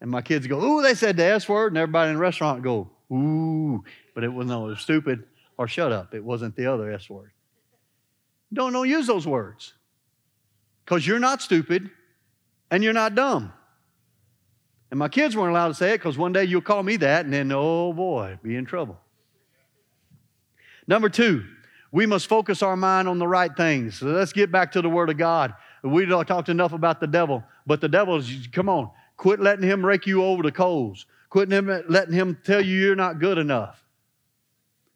[0.00, 2.62] And my kids go, ooh, they said the S word, and everybody in the restaurant
[2.62, 3.84] go, ooh.
[4.14, 5.24] But it was no, it was stupid
[5.56, 6.14] or shut up.
[6.14, 7.32] It wasn't the other S word.
[8.52, 9.74] Don't, don't use those words.
[10.84, 11.90] Because you're not stupid
[12.70, 13.52] and you're not dumb.
[14.90, 17.24] And my kids weren't allowed to say it because one day you'll call me that
[17.24, 18.98] and then, oh boy, be in trouble.
[20.86, 21.46] Number two,
[21.92, 23.98] we must focus our mind on the right things.
[23.98, 25.54] So let's get back to the Word of God.
[25.84, 29.84] We talked enough about the devil, but the devil is, come on, quit letting him
[29.84, 31.06] rake you over the coals.
[31.28, 33.84] Quit letting him tell you you're not good enough.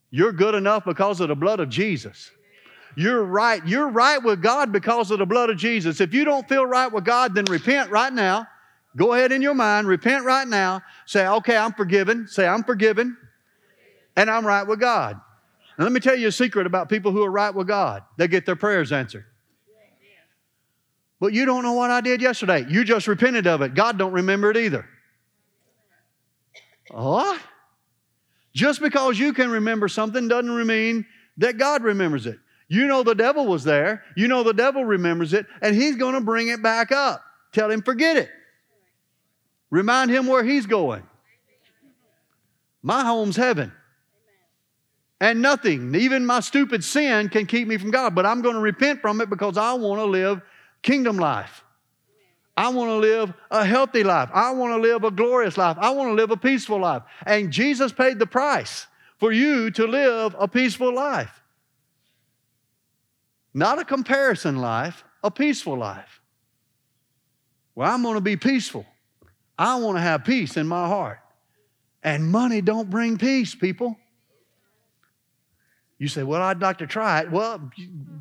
[0.09, 2.31] You're good enough because of the blood of Jesus.
[2.95, 3.65] You're right.
[3.67, 6.01] You're right with God because of the blood of Jesus.
[6.01, 8.47] If you don't feel right with God, then repent right now.
[8.95, 10.81] Go ahead in your mind, repent right now.
[11.05, 12.27] Say, okay, I'm forgiven.
[12.27, 13.15] Say, I'm forgiven.
[14.15, 15.21] And I'm right with God.
[15.77, 18.03] Let me tell you a secret about people who are right with God.
[18.17, 19.25] They get their prayers answered.
[21.19, 22.65] But you don't know what I did yesterday.
[22.67, 23.73] You just repented of it.
[23.73, 24.87] God don't remember it either.
[26.91, 27.39] What?
[28.53, 31.05] Just because you can remember something doesn't mean
[31.37, 32.39] that God remembers it.
[32.67, 34.03] You know the devil was there.
[34.15, 37.23] You know the devil remembers it, and he's going to bring it back up.
[37.51, 38.29] Tell him, forget it.
[39.69, 41.03] Remind him where he's going.
[42.81, 43.71] My home's heaven.
[45.19, 48.13] And nothing, even my stupid sin, can keep me from God.
[48.13, 50.41] But I'm going to repent from it because I want to live
[50.83, 51.63] kingdom life.
[52.55, 54.29] I want to live a healthy life.
[54.33, 55.77] I want to live a glorious life.
[55.79, 57.03] I want to live a peaceful life.
[57.25, 61.41] And Jesus paid the price for you to live a peaceful life.
[63.53, 66.21] Not a comparison life, a peaceful life.
[67.73, 68.85] Well, I'm going to be peaceful.
[69.57, 71.19] I want to have peace in my heart.
[72.03, 73.97] And money don't bring peace, people.
[75.99, 77.31] You say, Well, I'd like to try it.
[77.31, 77.71] Well,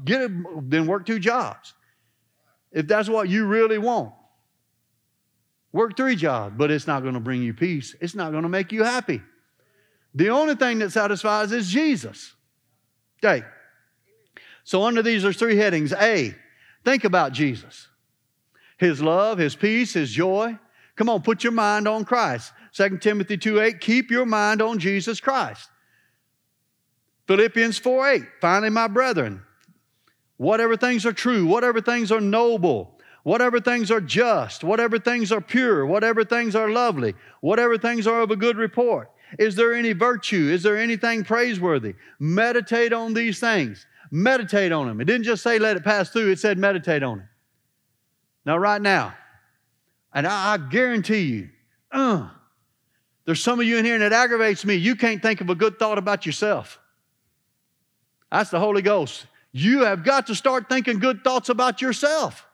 [0.04, 0.30] get it,
[0.70, 1.74] then work two jobs.
[2.72, 4.12] If that's what you really want.
[5.72, 7.94] Work three jobs, but it's not going to bring you peace.
[8.00, 9.20] It's not going to make you happy.
[10.14, 12.34] The only thing that satisfies is Jesus.
[13.22, 13.44] Okay.
[14.64, 15.92] So under these there's three headings.
[15.92, 16.34] A,
[16.84, 17.88] think about Jesus.
[18.78, 20.58] His love, his peace, his joy.
[20.96, 22.52] Come on, put your mind on Christ.
[22.72, 25.68] 2 Timothy 2 8, keep your mind on Jesus Christ.
[27.26, 29.42] Philippians 4 8, finally, my brethren,
[30.36, 35.40] whatever things are true, whatever things are noble, whatever things are just, whatever things are
[35.40, 39.10] pure, whatever things are lovely, whatever things are of a good report.
[39.38, 40.50] Is there any virtue?
[40.50, 41.94] Is there anything praiseworthy?
[42.20, 43.84] Meditate on these things.
[44.12, 45.00] Meditate on them.
[45.00, 47.26] It didn't just say let it pass through, it said meditate on it.
[48.44, 49.14] Now, right now,
[50.14, 51.48] and I, I guarantee you,
[51.90, 52.28] uh,
[53.24, 54.76] there's some of you in here and it aggravates me.
[54.76, 56.78] You can't think of a good thought about yourself.
[58.37, 59.25] That's the Holy Ghost.
[59.53, 62.46] You have got to start thinking good thoughts about yourself.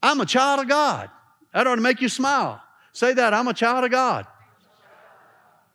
[0.00, 1.10] I'm a child of God.
[1.52, 2.62] That ought to make you smile.
[2.92, 4.28] Say that I'm a child of God.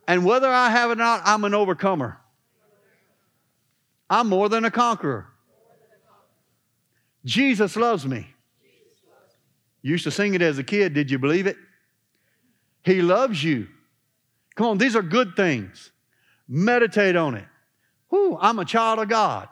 [0.07, 2.21] And whether I have it or not, I'm an overcomer.
[4.09, 5.27] I'm more than a conqueror.
[7.25, 8.33] Jesus loves me.
[9.81, 10.93] You used to sing it as a kid.
[10.93, 11.57] Did you believe it?
[12.85, 13.67] He loves you.
[14.55, 15.91] Come on, these are good things.
[16.47, 17.47] Meditate on it.
[18.13, 19.49] Whoo, I'm a child of God.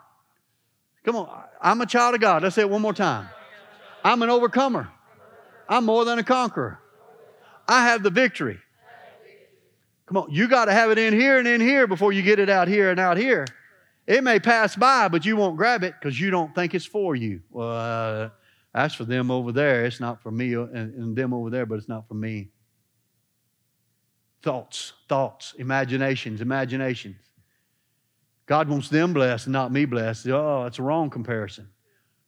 [1.04, 2.44] Come on, I'm a child of God.
[2.44, 3.26] Let's say it one more time.
[4.04, 4.88] I'm an overcomer.
[5.68, 6.78] I'm more than a conqueror.
[7.66, 8.60] I have the victory.
[10.06, 12.38] Come on, you got to have it in here and in here before you get
[12.38, 13.46] it out here and out here.
[14.06, 17.16] It may pass by, but you won't grab it because you don't think it's for
[17.16, 17.42] you.
[17.50, 18.30] Well, uh,
[18.72, 19.86] that's for them over there.
[19.86, 22.50] It's not for me and, and them over there, but it's not for me.
[24.40, 27.31] Thoughts, thoughts, imaginations, imaginations.
[28.46, 30.28] God wants them blessed and not me blessed.
[30.28, 31.68] Oh, that's a wrong comparison.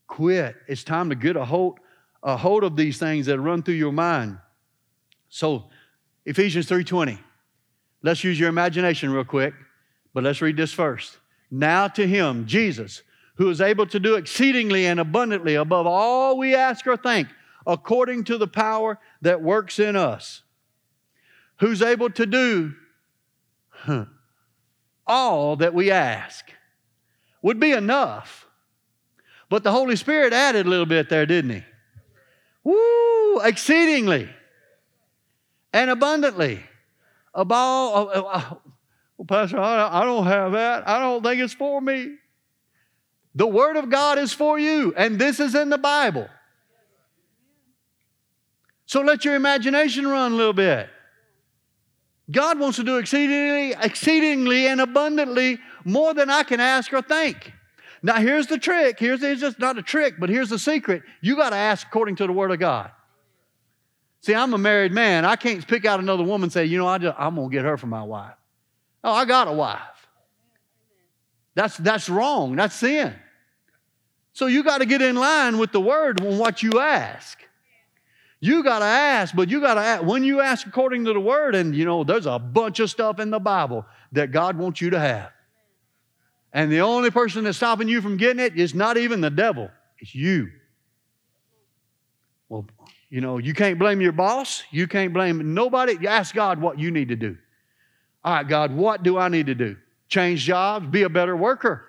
[0.06, 0.56] Quit.
[0.68, 1.78] It's time to get a hold,
[2.22, 4.38] a hold of these things that run through your mind.
[5.28, 5.70] So,
[6.24, 7.18] Ephesians 3:20.
[8.02, 9.54] Let's use your imagination real quick,
[10.12, 11.18] but let's read this first.
[11.50, 13.02] Now to him, Jesus,
[13.36, 17.28] who is able to do exceedingly and abundantly above all we ask or think,
[17.66, 20.42] according to the power that works in us.
[21.60, 22.74] Who's able to do
[23.70, 24.06] huh,
[25.06, 26.50] all that we ask.
[27.42, 28.46] Would be enough.
[29.48, 31.64] But the Holy Spirit added a little bit there, didn't he?
[32.64, 33.40] Woo!
[33.40, 34.30] Exceedingly
[35.72, 36.62] and abundantly.
[37.34, 38.54] Above uh,
[39.16, 40.88] well, Pastor, I don't have that.
[40.88, 42.16] I don't think it's for me.
[43.34, 46.28] The Word of God is for you, and this is in the Bible.
[48.86, 50.88] So let your imagination run a little bit.
[52.30, 57.52] God wants to do exceedingly, exceedingly and abundantly more than I can ask or think.
[58.02, 58.98] Now, here's the trick.
[58.98, 61.02] Here's it's just not a trick, but here's the secret.
[61.20, 62.90] You got to ask according to the Word of God.
[64.20, 65.24] See, I'm a married man.
[65.24, 67.52] I can't pick out another woman and say, you know, I just, I'm going to
[67.52, 68.34] get her for my wife.
[69.02, 69.80] Oh, I got a wife.
[71.54, 72.56] That's, that's wrong.
[72.56, 73.14] That's sin.
[74.32, 77.38] So you got to get in line with the Word on what you ask.
[78.44, 80.02] You got to ask, but you got to ask.
[80.02, 83.18] When you ask according to the word, and you know, there's a bunch of stuff
[83.18, 85.30] in the Bible that God wants you to have.
[86.52, 89.70] And the only person that's stopping you from getting it is not even the devil,
[89.98, 90.50] it's you.
[92.50, 92.66] Well,
[93.08, 94.62] you know, you can't blame your boss.
[94.70, 95.96] You can't blame nobody.
[95.98, 97.38] You ask God what you need to do.
[98.22, 99.78] All right, God, what do I need to do?
[100.08, 101.86] Change jobs, be a better worker.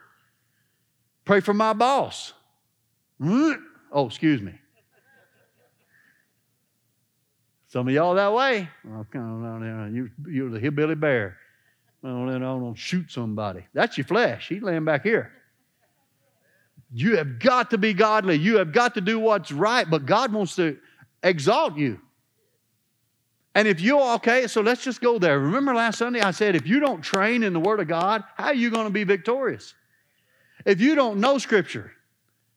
[1.25, 2.31] Pray for my boss.
[3.91, 4.53] Oh, excuse me.
[7.75, 8.69] Some of y'all that way.
[9.93, 11.35] You, you're the hillbilly bear.
[12.01, 13.65] Well, then I'm going to shoot somebody.
[13.73, 14.47] That's your flesh.
[14.47, 15.33] He's laying back here.
[16.93, 18.37] You have got to be godly.
[18.37, 20.77] You have got to do what's right, but God wants to
[21.21, 21.99] exalt you.
[23.55, 25.37] And if you're okay, so let's just go there.
[25.37, 28.45] Remember last Sunday I said if you don't train in the Word of God, how
[28.45, 29.73] are you going to be victorious?
[30.65, 31.91] If you don't know Scripture,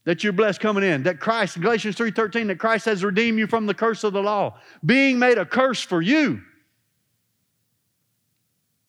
[0.09, 3.67] that you're blessed coming in, that Christ, Galatians 3:13, that Christ has redeemed you from
[3.67, 6.41] the curse of the law, being made a curse for you.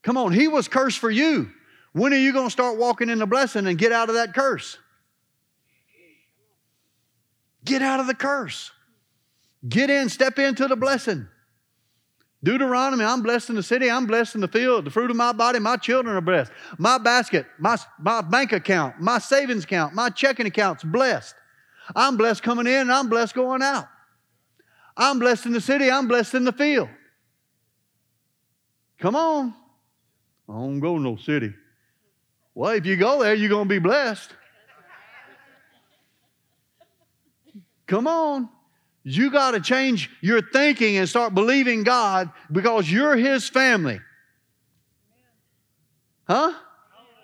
[0.01, 1.51] Come on, he was cursed for you.
[1.91, 4.34] When are you going to start walking in the blessing and get out of that
[4.34, 4.78] curse?
[7.65, 8.72] Get out of the curse.
[9.67, 11.28] Get in, step into the blessing.
[12.42, 14.86] Deuteronomy, I'm blessed in the city, I'm blessed in the field.
[14.86, 16.52] The fruit of my body, my children are blessed.
[16.78, 21.36] My basket, my, my bank account, my savings account, my checking account's blessed.
[21.96, 23.88] I'm blessed coming in and I'm blessed going out.
[24.96, 26.90] I'm blessed in the city, I'm blessed in the field.
[29.00, 29.54] Come on.
[30.48, 31.54] I don't go no city.
[32.56, 34.32] Well, if you go there, you're going to be blessed.
[37.86, 38.50] Come on.
[39.12, 43.99] You got to change your thinking and start believing God because you're His family.
[46.28, 46.53] Huh?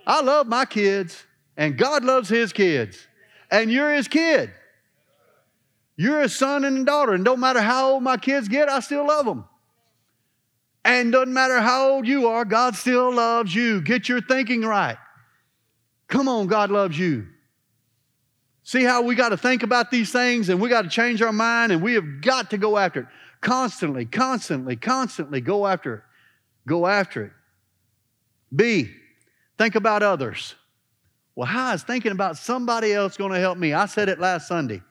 [0.07, 1.23] I love my kids,
[1.55, 3.07] and God loves His kids,
[3.51, 4.51] and you're His kid.
[5.95, 8.79] You're a son and a daughter, and don't matter how old my kids get, I
[8.79, 9.45] still love them.
[10.83, 13.79] And doesn't matter how old you are, God still loves you.
[13.79, 14.97] Get your thinking right.
[16.07, 17.27] Come on, God loves you.
[18.65, 21.31] See how we got to think about these things and we got to change our
[21.31, 23.05] mind and we have got to go after it.
[23.39, 26.01] Constantly, constantly, constantly go after it.
[26.67, 27.31] Go after it.
[28.53, 28.89] B,
[29.59, 30.55] think about others.
[31.35, 33.73] Well, how is thinking about somebody else going to help me?
[33.73, 34.81] I said it last Sunday.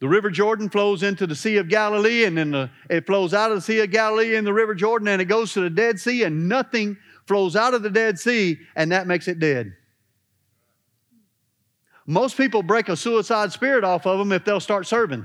[0.00, 3.52] The River Jordan flows into the Sea of Galilee, and then the, it flows out
[3.52, 6.00] of the Sea of Galilee in the River Jordan, and it goes to the Dead
[6.00, 6.96] Sea, and nothing
[7.28, 9.72] flows out of the Dead Sea, and that makes it dead.
[12.06, 15.24] Most people break a suicide spirit off of them if they'll start serving.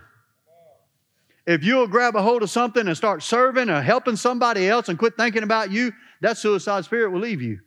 [1.46, 5.00] If you'll grab a hold of something and start serving or helping somebody else and
[5.00, 7.60] quit thinking about you, that suicide spirit will leave you.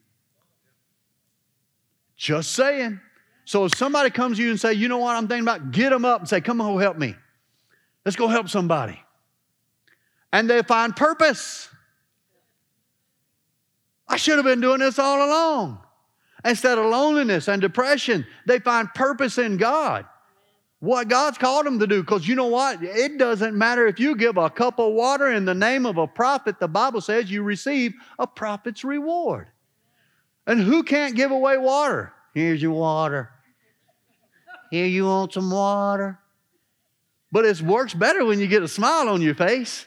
[2.16, 3.00] Just saying.
[3.44, 5.90] So if somebody comes to you and say, you know what I'm thinking about, get
[5.90, 7.16] them up and say, come on, help me.
[8.04, 9.00] Let's go help somebody.
[10.32, 11.68] And they find purpose.
[14.08, 15.81] I should have been doing this all along.
[16.44, 20.06] Instead of loneliness and depression, they find purpose in God.
[20.80, 22.02] What God's called them to do.
[22.02, 22.82] Because you know what?
[22.82, 26.08] It doesn't matter if you give a cup of water in the name of a
[26.08, 29.46] prophet, the Bible says you receive a prophet's reward.
[30.44, 32.12] And who can't give away water?
[32.34, 33.30] Here's your water.
[34.72, 36.18] Here, you want some water?
[37.30, 39.86] But it works better when you get a smile on your face.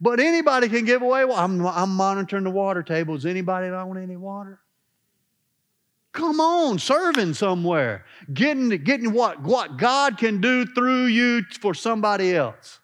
[0.00, 1.22] But anybody can give away.
[1.22, 3.14] I'm, I'm monitoring the water table.
[3.14, 4.61] Does anybody want any water?
[6.12, 12.36] Come on, serving somewhere, getting, getting what, what God can do through you for somebody
[12.36, 12.80] else.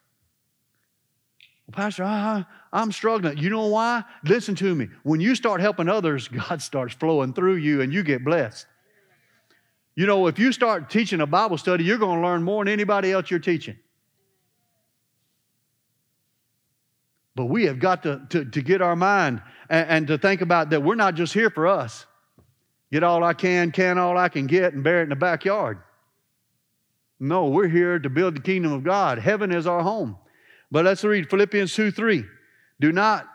[1.67, 3.37] Well, Pastor, I, I'm struggling.
[3.37, 4.03] You know why?
[4.25, 4.89] Listen to me.
[5.03, 8.67] When you start helping others, God starts flowing through you and you get blessed.
[9.95, 12.73] You know, if you start teaching a Bible study, you're going to learn more than
[12.73, 13.77] anybody else you're teaching.
[17.35, 20.71] But we have got to, to, to get our mind and, and to think about
[20.71, 22.07] that we're not just here for us.
[22.91, 25.79] Get all I can, can all I can get, and bury it in the backyard.
[27.21, 29.19] No, we're here to build the kingdom of God.
[29.19, 30.17] Heaven is our home.
[30.71, 32.25] But let's read Philippians 2 3.
[32.81, 33.29] Do not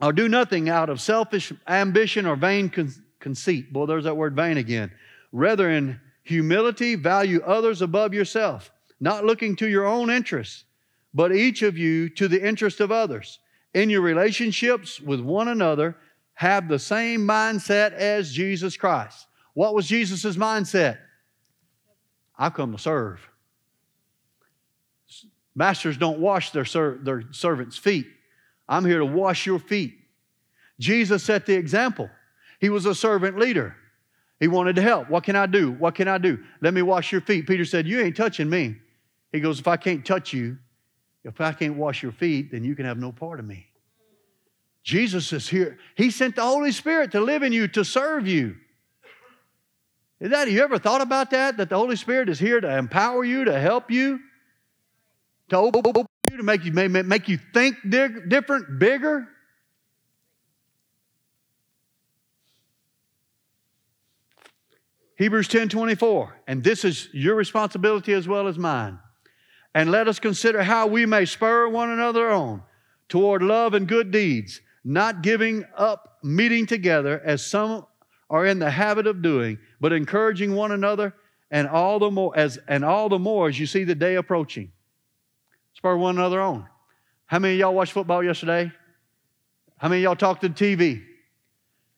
[0.00, 3.72] or do nothing out of selfish ambition or vain con- conceit.
[3.72, 4.90] Boy, there's that word vain again.
[5.32, 8.70] Rather, in humility, value others above yourself,
[9.00, 10.64] not looking to your own interests,
[11.12, 13.38] but each of you to the interest of others.
[13.74, 15.96] In your relationships with one another,
[16.40, 19.26] have the same mindset as Jesus Christ.
[19.52, 20.96] What was Jesus' mindset?
[22.38, 23.20] I come to serve.
[25.54, 28.06] Masters don't wash their, ser- their servants' feet.
[28.66, 29.92] I'm here to wash your feet.
[30.78, 32.08] Jesus set the example.
[32.58, 33.76] He was a servant leader.
[34.38, 35.10] He wanted to help.
[35.10, 35.72] What can I do?
[35.72, 36.38] What can I do?
[36.62, 37.46] Let me wash your feet.
[37.46, 38.76] Peter said, You ain't touching me.
[39.30, 40.56] He goes, If I can't touch you,
[41.22, 43.69] if I can't wash your feet, then you can have no part of me.
[44.90, 45.78] Jesus is here.
[45.94, 48.56] He sent the Holy Spirit to live in you, to serve you.
[50.18, 51.58] Is that, you ever thought about that?
[51.58, 54.18] That the Holy Spirit is here to empower you, to help you,
[55.50, 55.94] to open
[56.28, 59.28] you, to make you, make you think different, bigger?
[65.18, 68.98] Hebrews 10 24, and this is your responsibility as well as mine.
[69.72, 72.64] And let us consider how we may spur one another on
[73.08, 77.86] toward love and good deeds not giving up meeting together as some
[78.28, 81.14] are in the habit of doing, but encouraging one another,
[81.50, 84.70] and all the more as and all the more as you see the day approaching.
[85.74, 86.66] Spur one another on.
[87.26, 88.70] How many y'all watched football yesterday?
[89.78, 91.02] How many y'all talked to the TV?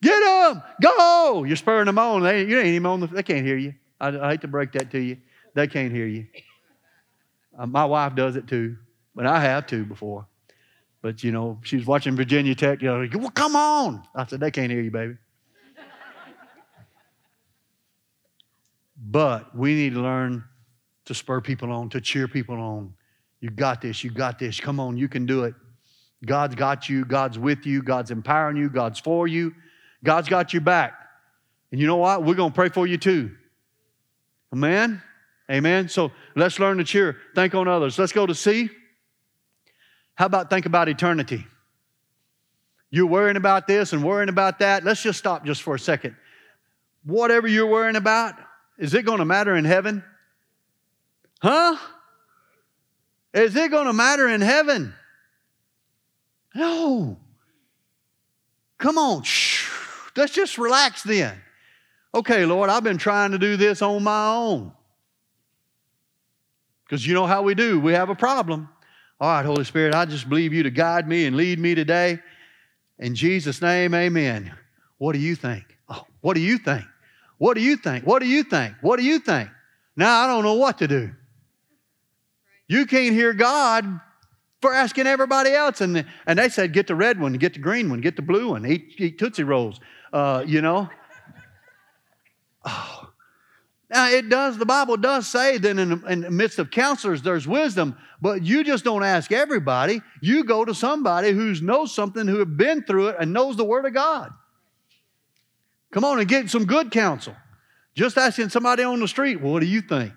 [0.01, 1.43] Get them, go!
[1.45, 2.23] You're spurring them on.
[2.23, 3.73] They, you ain't even on the, they can't hear you.
[4.01, 5.17] I, I hate to break that to you.
[5.53, 6.27] They can't hear you.
[7.57, 8.77] Uh, my wife does it too,
[9.15, 10.27] but I have too before.
[11.03, 12.81] But, you know, she was watching Virginia Tech.
[12.81, 14.03] You know, well, come on.
[14.15, 15.17] I said, they can't hear you, baby.
[18.97, 20.45] but we need to learn
[21.03, 22.93] to spur people on, to cheer people on.
[23.41, 24.01] You got this.
[24.01, 24.61] You got this.
[24.61, 25.53] Come on, you can do it.
[26.25, 27.03] God's got you.
[27.03, 27.83] God's with you.
[27.83, 28.69] God's empowering you.
[28.69, 29.53] God's for you.
[30.05, 30.93] God's got you back.
[31.73, 32.23] And you know what?
[32.23, 33.35] We're going to pray for you too.
[34.53, 35.01] Amen?
[35.51, 35.89] Amen.
[35.89, 37.17] So let's learn to cheer.
[37.35, 37.99] Think on others.
[37.99, 38.69] Let's go to C.
[40.15, 41.45] How about think about eternity?
[42.89, 44.83] You're worrying about this and worrying about that.
[44.83, 46.15] Let's just stop just for a second.
[47.03, 48.35] Whatever you're worrying about,
[48.77, 50.03] is it going to matter in heaven?
[51.41, 51.75] Huh?
[53.33, 54.93] Is it going to matter in heaven?
[56.53, 57.17] No.
[58.77, 59.23] Come on.
[59.23, 59.69] Shh.
[60.15, 61.35] Let's just relax then.
[62.13, 64.71] Okay, Lord, I've been trying to do this on my own.
[66.85, 67.79] Because you know how we do.
[67.79, 68.69] We have a problem.
[69.19, 72.19] All right, Holy Spirit, I just believe you to guide me and lead me today.
[72.99, 74.53] In Jesus' name, amen.
[74.97, 75.63] What do you think?
[75.87, 76.83] Oh, what do you think?
[77.37, 78.05] What do you think?
[78.05, 78.75] What do you think?
[78.81, 79.49] What do you think?
[79.95, 81.11] Now I don't know what to do.
[82.67, 83.99] You can't hear God
[84.61, 85.81] for asking everybody else.
[85.81, 88.49] And, and they said, get the red one, get the green one, get the blue
[88.49, 89.79] one, eat, eat Tootsie Rolls,
[90.11, 90.89] uh, you know.
[92.65, 93.02] Oh.
[93.93, 97.47] Now, it does, the Bible does say that in, in the midst of counselors, there's
[97.47, 100.01] wisdom, but you just don't ask everybody.
[100.19, 103.63] You go to somebody who knows something, who have been through it and knows the
[103.63, 104.33] Word of God.
[105.91, 107.35] Come on and get some good counsel.
[107.93, 110.11] Just asking somebody on the street, what do you think?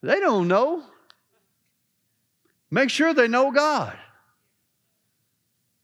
[0.00, 0.84] They don't know.
[2.70, 3.98] Make sure they know God.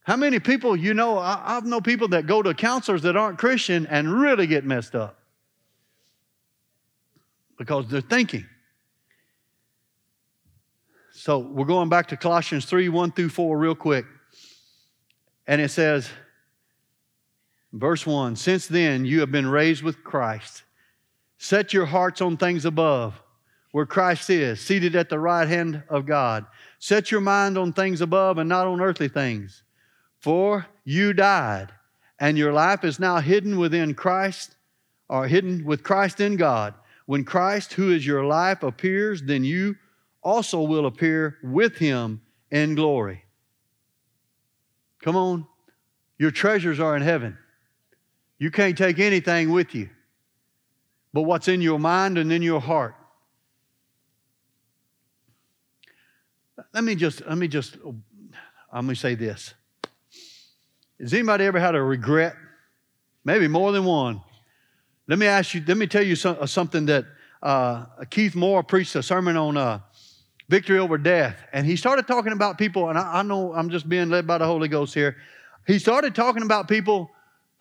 [0.03, 1.17] How many people you know?
[1.17, 4.95] I, I know people that go to counselors that aren't Christian and really get messed
[4.95, 5.18] up
[7.59, 8.47] because they're thinking.
[11.11, 14.05] So we're going back to Colossians 3 1 through 4 real quick.
[15.45, 16.09] And it says,
[17.73, 20.63] verse 1 Since then you have been raised with Christ.
[21.37, 23.21] Set your hearts on things above,
[23.71, 26.45] where Christ is, seated at the right hand of God.
[26.79, 29.63] Set your mind on things above and not on earthly things.
[30.19, 31.71] For you died,
[32.19, 34.55] and your life is now hidden within Christ,
[35.09, 36.73] or hidden with Christ in God.
[37.09, 39.77] When Christ, who is your life, appears, then you
[40.21, 43.23] also will appear with him in glory.
[45.01, 45.47] Come on.
[46.19, 47.35] Your treasures are in heaven.
[48.37, 49.89] You can't take anything with you
[51.11, 52.93] but what's in your mind and in your heart.
[56.75, 57.75] Let me just, let me just,
[58.71, 59.55] I'm going to say this.
[60.99, 62.35] Has anybody ever had a regret?
[63.25, 64.21] Maybe more than one.
[65.09, 67.03] Let me ask you, let me tell you uh, something that
[67.41, 69.79] uh, Keith Moore preached a sermon on uh,
[70.49, 71.43] victory over death.
[71.51, 74.37] And he started talking about people, and I, I know I'm just being led by
[74.37, 75.17] the Holy Ghost here.
[75.65, 77.09] He started talking about people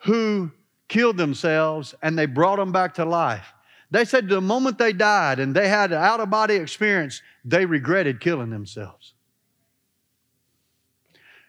[0.00, 0.50] who
[0.88, 3.54] killed themselves and they brought them back to life.
[3.90, 7.64] They said the moment they died and they had an out of body experience, they
[7.64, 9.14] regretted killing themselves.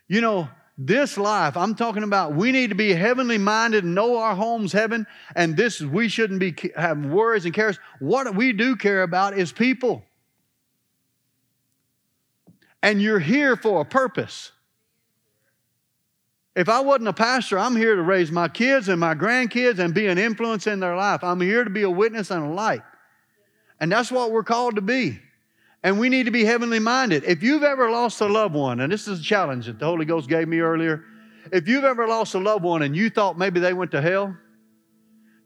[0.08, 0.48] You know,
[0.82, 4.72] this life, I'm talking about we need to be heavenly minded and know our home's
[4.72, 5.06] heaven,
[5.36, 7.78] and this we shouldn't be having worries and cares.
[8.00, 10.06] What we do care about is people.
[12.82, 14.54] And you're here for a purpose.
[16.56, 19.94] If I wasn't a pastor, I'm here to raise my kids and my grandkids and
[19.94, 21.26] be an influence in their life.
[21.26, 22.82] I'm here to be a witness and a light.
[23.82, 25.20] And that's what we're called to be.
[25.84, 27.24] And we need to be heavenly minded.
[27.24, 30.06] If you've ever lost a loved one, and this is a challenge that the Holy
[30.06, 31.06] Ghost gave me earlier,
[31.52, 34.36] if you've ever lost a loved one and you thought maybe they went to hell,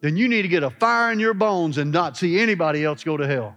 [0.01, 3.03] then you need to get a fire in your bones and not see anybody else
[3.03, 3.55] go to hell.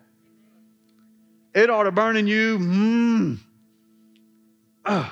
[1.55, 2.59] It ought to burn in you.
[2.59, 3.39] Mm.
[4.85, 5.11] Uh,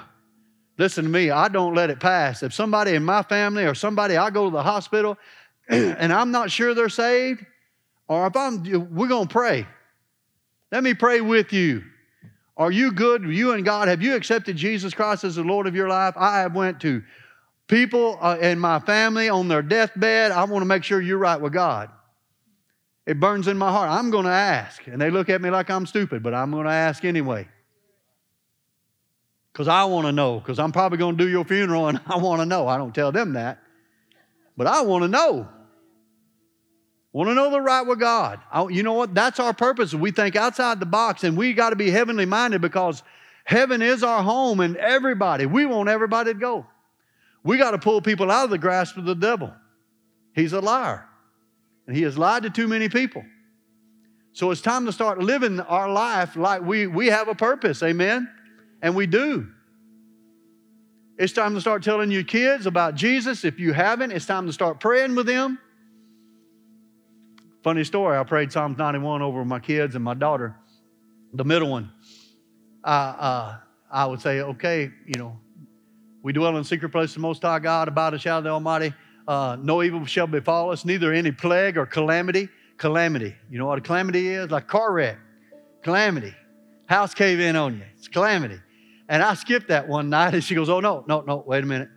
[0.79, 2.43] listen to me, I don't let it pass.
[2.43, 5.17] If somebody in my family or somebody, I go to the hospital
[5.69, 7.45] and I'm not sure they're saved,
[8.07, 8.63] or if I'm,
[8.95, 9.67] we're going to pray.
[10.75, 11.85] Let me pray with you.
[12.57, 13.23] Are you good?
[13.23, 16.15] You and God, have you accepted Jesus Christ as the Lord of your life?
[16.17, 17.05] I have went to
[17.69, 20.33] people uh, in my family on their deathbed.
[20.33, 21.91] I want to make sure you're right with God.
[23.07, 23.89] It burns in my heart.
[23.89, 24.85] I'm going to ask.
[24.89, 27.47] And they look at me like I'm stupid, but I'm going to ask anyway.
[29.53, 32.17] Because I want to know, because I'm probably going to do your funeral and I
[32.17, 32.67] want to know.
[32.67, 33.61] I don't tell them that.
[34.57, 35.49] But I want to know.
[37.15, 38.41] Want to know the right with God.
[38.51, 39.15] I, you know what?
[39.15, 39.95] That's our purpose.
[39.95, 43.05] We think outside the box and we got to be heavenly minded because
[43.45, 46.67] heaven is our home and everybody, we want everybody to go.
[47.45, 49.55] We got to pull people out of the grasp of the devil.
[50.35, 51.07] He's a liar
[51.87, 53.25] and he has lied to too many people.
[54.33, 57.81] So it's time to start living our life like we, we have a purpose.
[57.85, 58.29] Amen?
[58.83, 59.47] And we do.
[61.17, 63.45] It's time to start telling your kids about Jesus.
[63.45, 65.61] If you haven't, it's time to start praying with them.
[67.65, 70.55] Funny story, I prayed Psalms 91 over my kids and my daughter,
[71.33, 71.91] the middle one.
[72.85, 73.57] uh, uh,
[73.91, 75.39] I would say, okay, you know,
[76.23, 78.45] we dwell in the secret place of the Most High God, about a shadow of
[78.45, 78.93] the Almighty.
[79.27, 82.51] Uh, no evil shall befall us, neither any plague or calamity.
[82.77, 83.35] Calamity.
[83.51, 84.51] You know what a calamity is?
[84.51, 85.17] Like car wreck.
[85.83, 86.35] Calamity.
[86.85, 87.85] House cave in on you.
[87.97, 88.61] It's calamity.
[89.09, 91.43] And I skipped that one night, and she goes, "Oh no, no, no!
[91.47, 91.89] Wait a minute.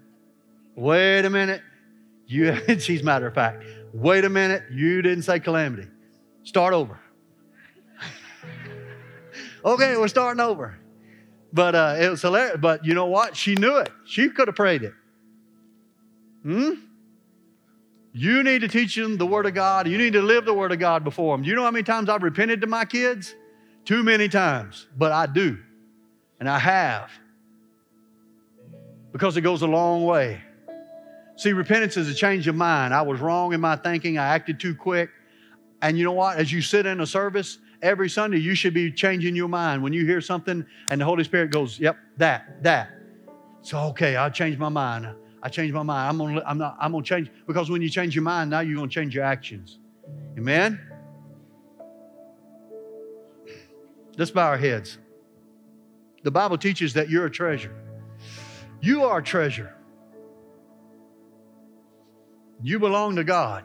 [0.76, 1.62] Wait a minute.
[2.26, 3.64] You." she's matter of fact.
[3.94, 4.64] Wait a minute.
[4.72, 5.88] You didn't say calamity.
[6.44, 7.00] Start over.
[9.66, 10.78] okay, we're starting over.
[11.54, 12.58] But uh, it was hilarious.
[12.60, 13.36] But you know what?
[13.36, 13.90] She knew it.
[14.06, 14.94] She could have prayed it.
[16.44, 16.74] Hmm?
[18.14, 19.88] You need to teach them the Word of God.
[19.88, 21.44] You need to live the Word of God before them.
[21.44, 23.36] You know how many times I've repented to my kids?
[23.86, 24.88] Too many times.
[24.98, 25.58] But I do.
[26.40, 27.12] And I have.
[29.12, 30.42] Because it goes a long way.
[31.38, 32.96] See, repentance is a change of mind.
[32.96, 34.18] I was wrong in my thinking.
[34.18, 35.12] I acted too quick.
[35.84, 36.38] And you know what?
[36.38, 39.84] As you sit in a service, every Sunday, you should be changing your mind.
[39.84, 42.90] When you hear something and the Holy Spirit goes, yep, that, that.
[43.62, 45.08] So, okay, I'll change my mind.
[45.44, 46.10] I changed my mind.
[46.10, 48.76] I'm gonna, I'm not, I'm gonna change because when you change your mind, now you're
[48.76, 49.78] gonna change your actions.
[50.36, 50.80] Amen.
[54.18, 54.98] Let's bow our heads.
[56.24, 57.76] The Bible teaches that you're a treasure.
[58.82, 59.77] You are a treasure.
[62.62, 63.64] You belong to God.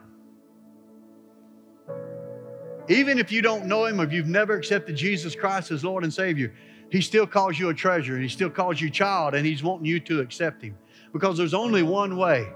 [2.88, 6.12] Even if you don't know Him, if you've never accepted Jesus Christ as Lord and
[6.12, 6.52] Savior,
[6.90, 9.86] He still calls you a treasure and He still calls you child and He's wanting
[9.86, 10.76] you to accept Him.
[11.12, 12.48] Because there's only one way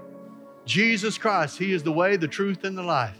[0.65, 3.17] Jesus Christ, He is the way, the truth, and the life.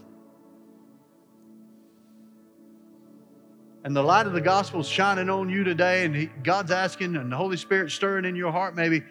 [3.84, 7.16] And the light of the gospel is shining on you today, and he, God's asking,
[7.16, 9.02] and the Holy Spirit stirring in your heart maybe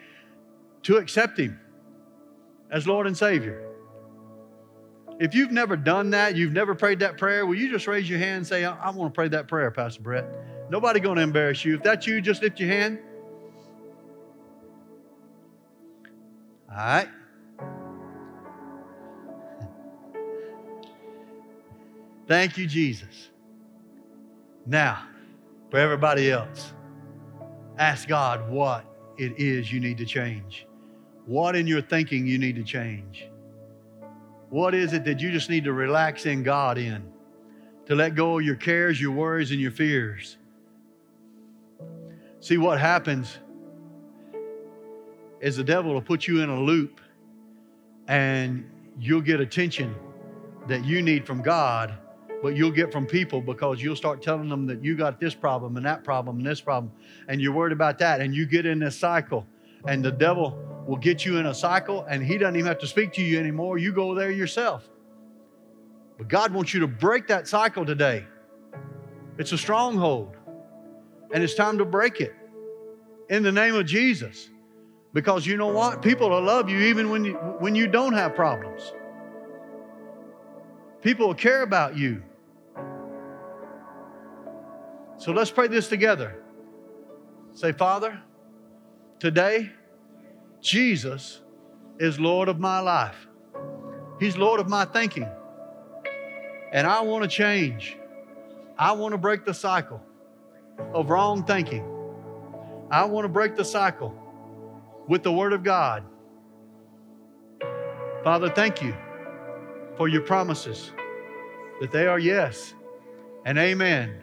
[0.84, 1.58] to accept Him
[2.70, 3.67] as Lord and Savior.
[5.18, 8.20] If you've never done that, you've never prayed that prayer, will you just raise your
[8.20, 10.24] hand and say, I, I want to pray that prayer, Pastor Brett?
[10.70, 11.74] Nobody going to embarrass you.
[11.74, 13.00] If that's you, just lift your hand.
[16.70, 17.08] All right.
[22.28, 23.30] Thank you, Jesus.
[24.66, 25.02] Now,
[25.70, 26.74] for everybody else,
[27.78, 28.84] ask God what
[29.16, 30.66] it is you need to change.
[31.26, 33.27] What in your thinking you need to change.
[34.50, 37.02] What is it that you just need to relax in God in?
[37.86, 40.36] To let go of your cares, your worries, and your fears.
[42.40, 43.38] See what happens
[45.40, 47.00] is the devil will put you in a loop
[48.06, 48.68] and
[48.98, 49.94] you'll get attention
[50.66, 51.94] that you need from God,
[52.42, 55.76] but you'll get from people because you'll start telling them that you got this problem
[55.76, 56.92] and that problem and this problem,
[57.28, 59.46] and you're worried about that, and you get in this cycle,
[59.86, 60.58] and the devil
[60.88, 63.38] will get you in a cycle and he doesn't even have to speak to you
[63.38, 63.76] anymore.
[63.76, 64.88] You go there yourself.
[66.16, 68.24] But God wants you to break that cycle today.
[69.36, 70.34] It's a stronghold.
[71.32, 72.34] And it's time to break it
[73.28, 74.48] in the name of Jesus.
[75.12, 76.00] Because you know what?
[76.00, 78.94] People will love you even when you, when you don't have problems.
[81.02, 82.22] People will care about you.
[85.18, 86.42] So let's pray this together.
[87.52, 88.18] Say, Father,
[89.18, 89.70] today
[90.60, 91.40] Jesus
[91.98, 93.26] is Lord of my life.
[94.20, 95.28] He's Lord of my thinking.
[96.72, 97.96] And I want to change.
[98.76, 100.02] I want to break the cycle
[100.92, 101.84] of wrong thinking.
[102.90, 104.14] I want to break the cycle
[105.08, 106.04] with the Word of God.
[108.24, 108.94] Father, thank you
[109.96, 110.92] for your promises
[111.80, 112.74] that they are yes
[113.44, 114.22] and amen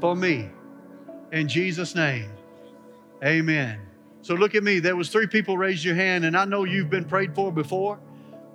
[0.00, 0.50] for me.
[1.32, 2.30] In Jesus' name,
[3.24, 3.80] amen.
[4.22, 4.78] So look at me.
[4.78, 7.98] There was three people raised your hand, and I know you've been prayed for before,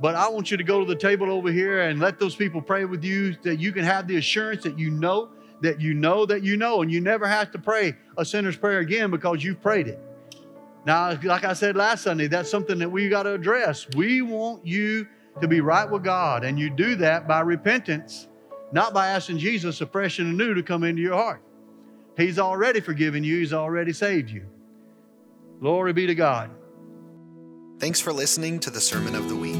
[0.01, 2.61] but I want you to go to the table over here and let those people
[2.61, 5.29] pray with you that you can have the assurance that you know
[5.61, 8.79] that you know that you know, and you never have to pray a sinner's prayer
[8.79, 9.99] again because you've prayed it.
[10.85, 13.87] Now, like I said last Sunday, that's something that we got to address.
[13.95, 15.07] We want you
[15.41, 18.27] to be right with God, and you do that by repentance,
[18.71, 21.41] not by asking Jesus afresh and anew to come into your heart.
[22.15, 24.45] He's already forgiven you, He's already saved you.
[25.59, 26.51] Glory be to God.
[27.79, 29.55] Thanks for listening to the Sermon of the Week.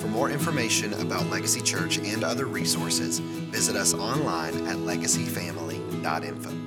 [0.00, 6.63] For more information about Legacy Church and other resources, visit us online at legacyfamily.info.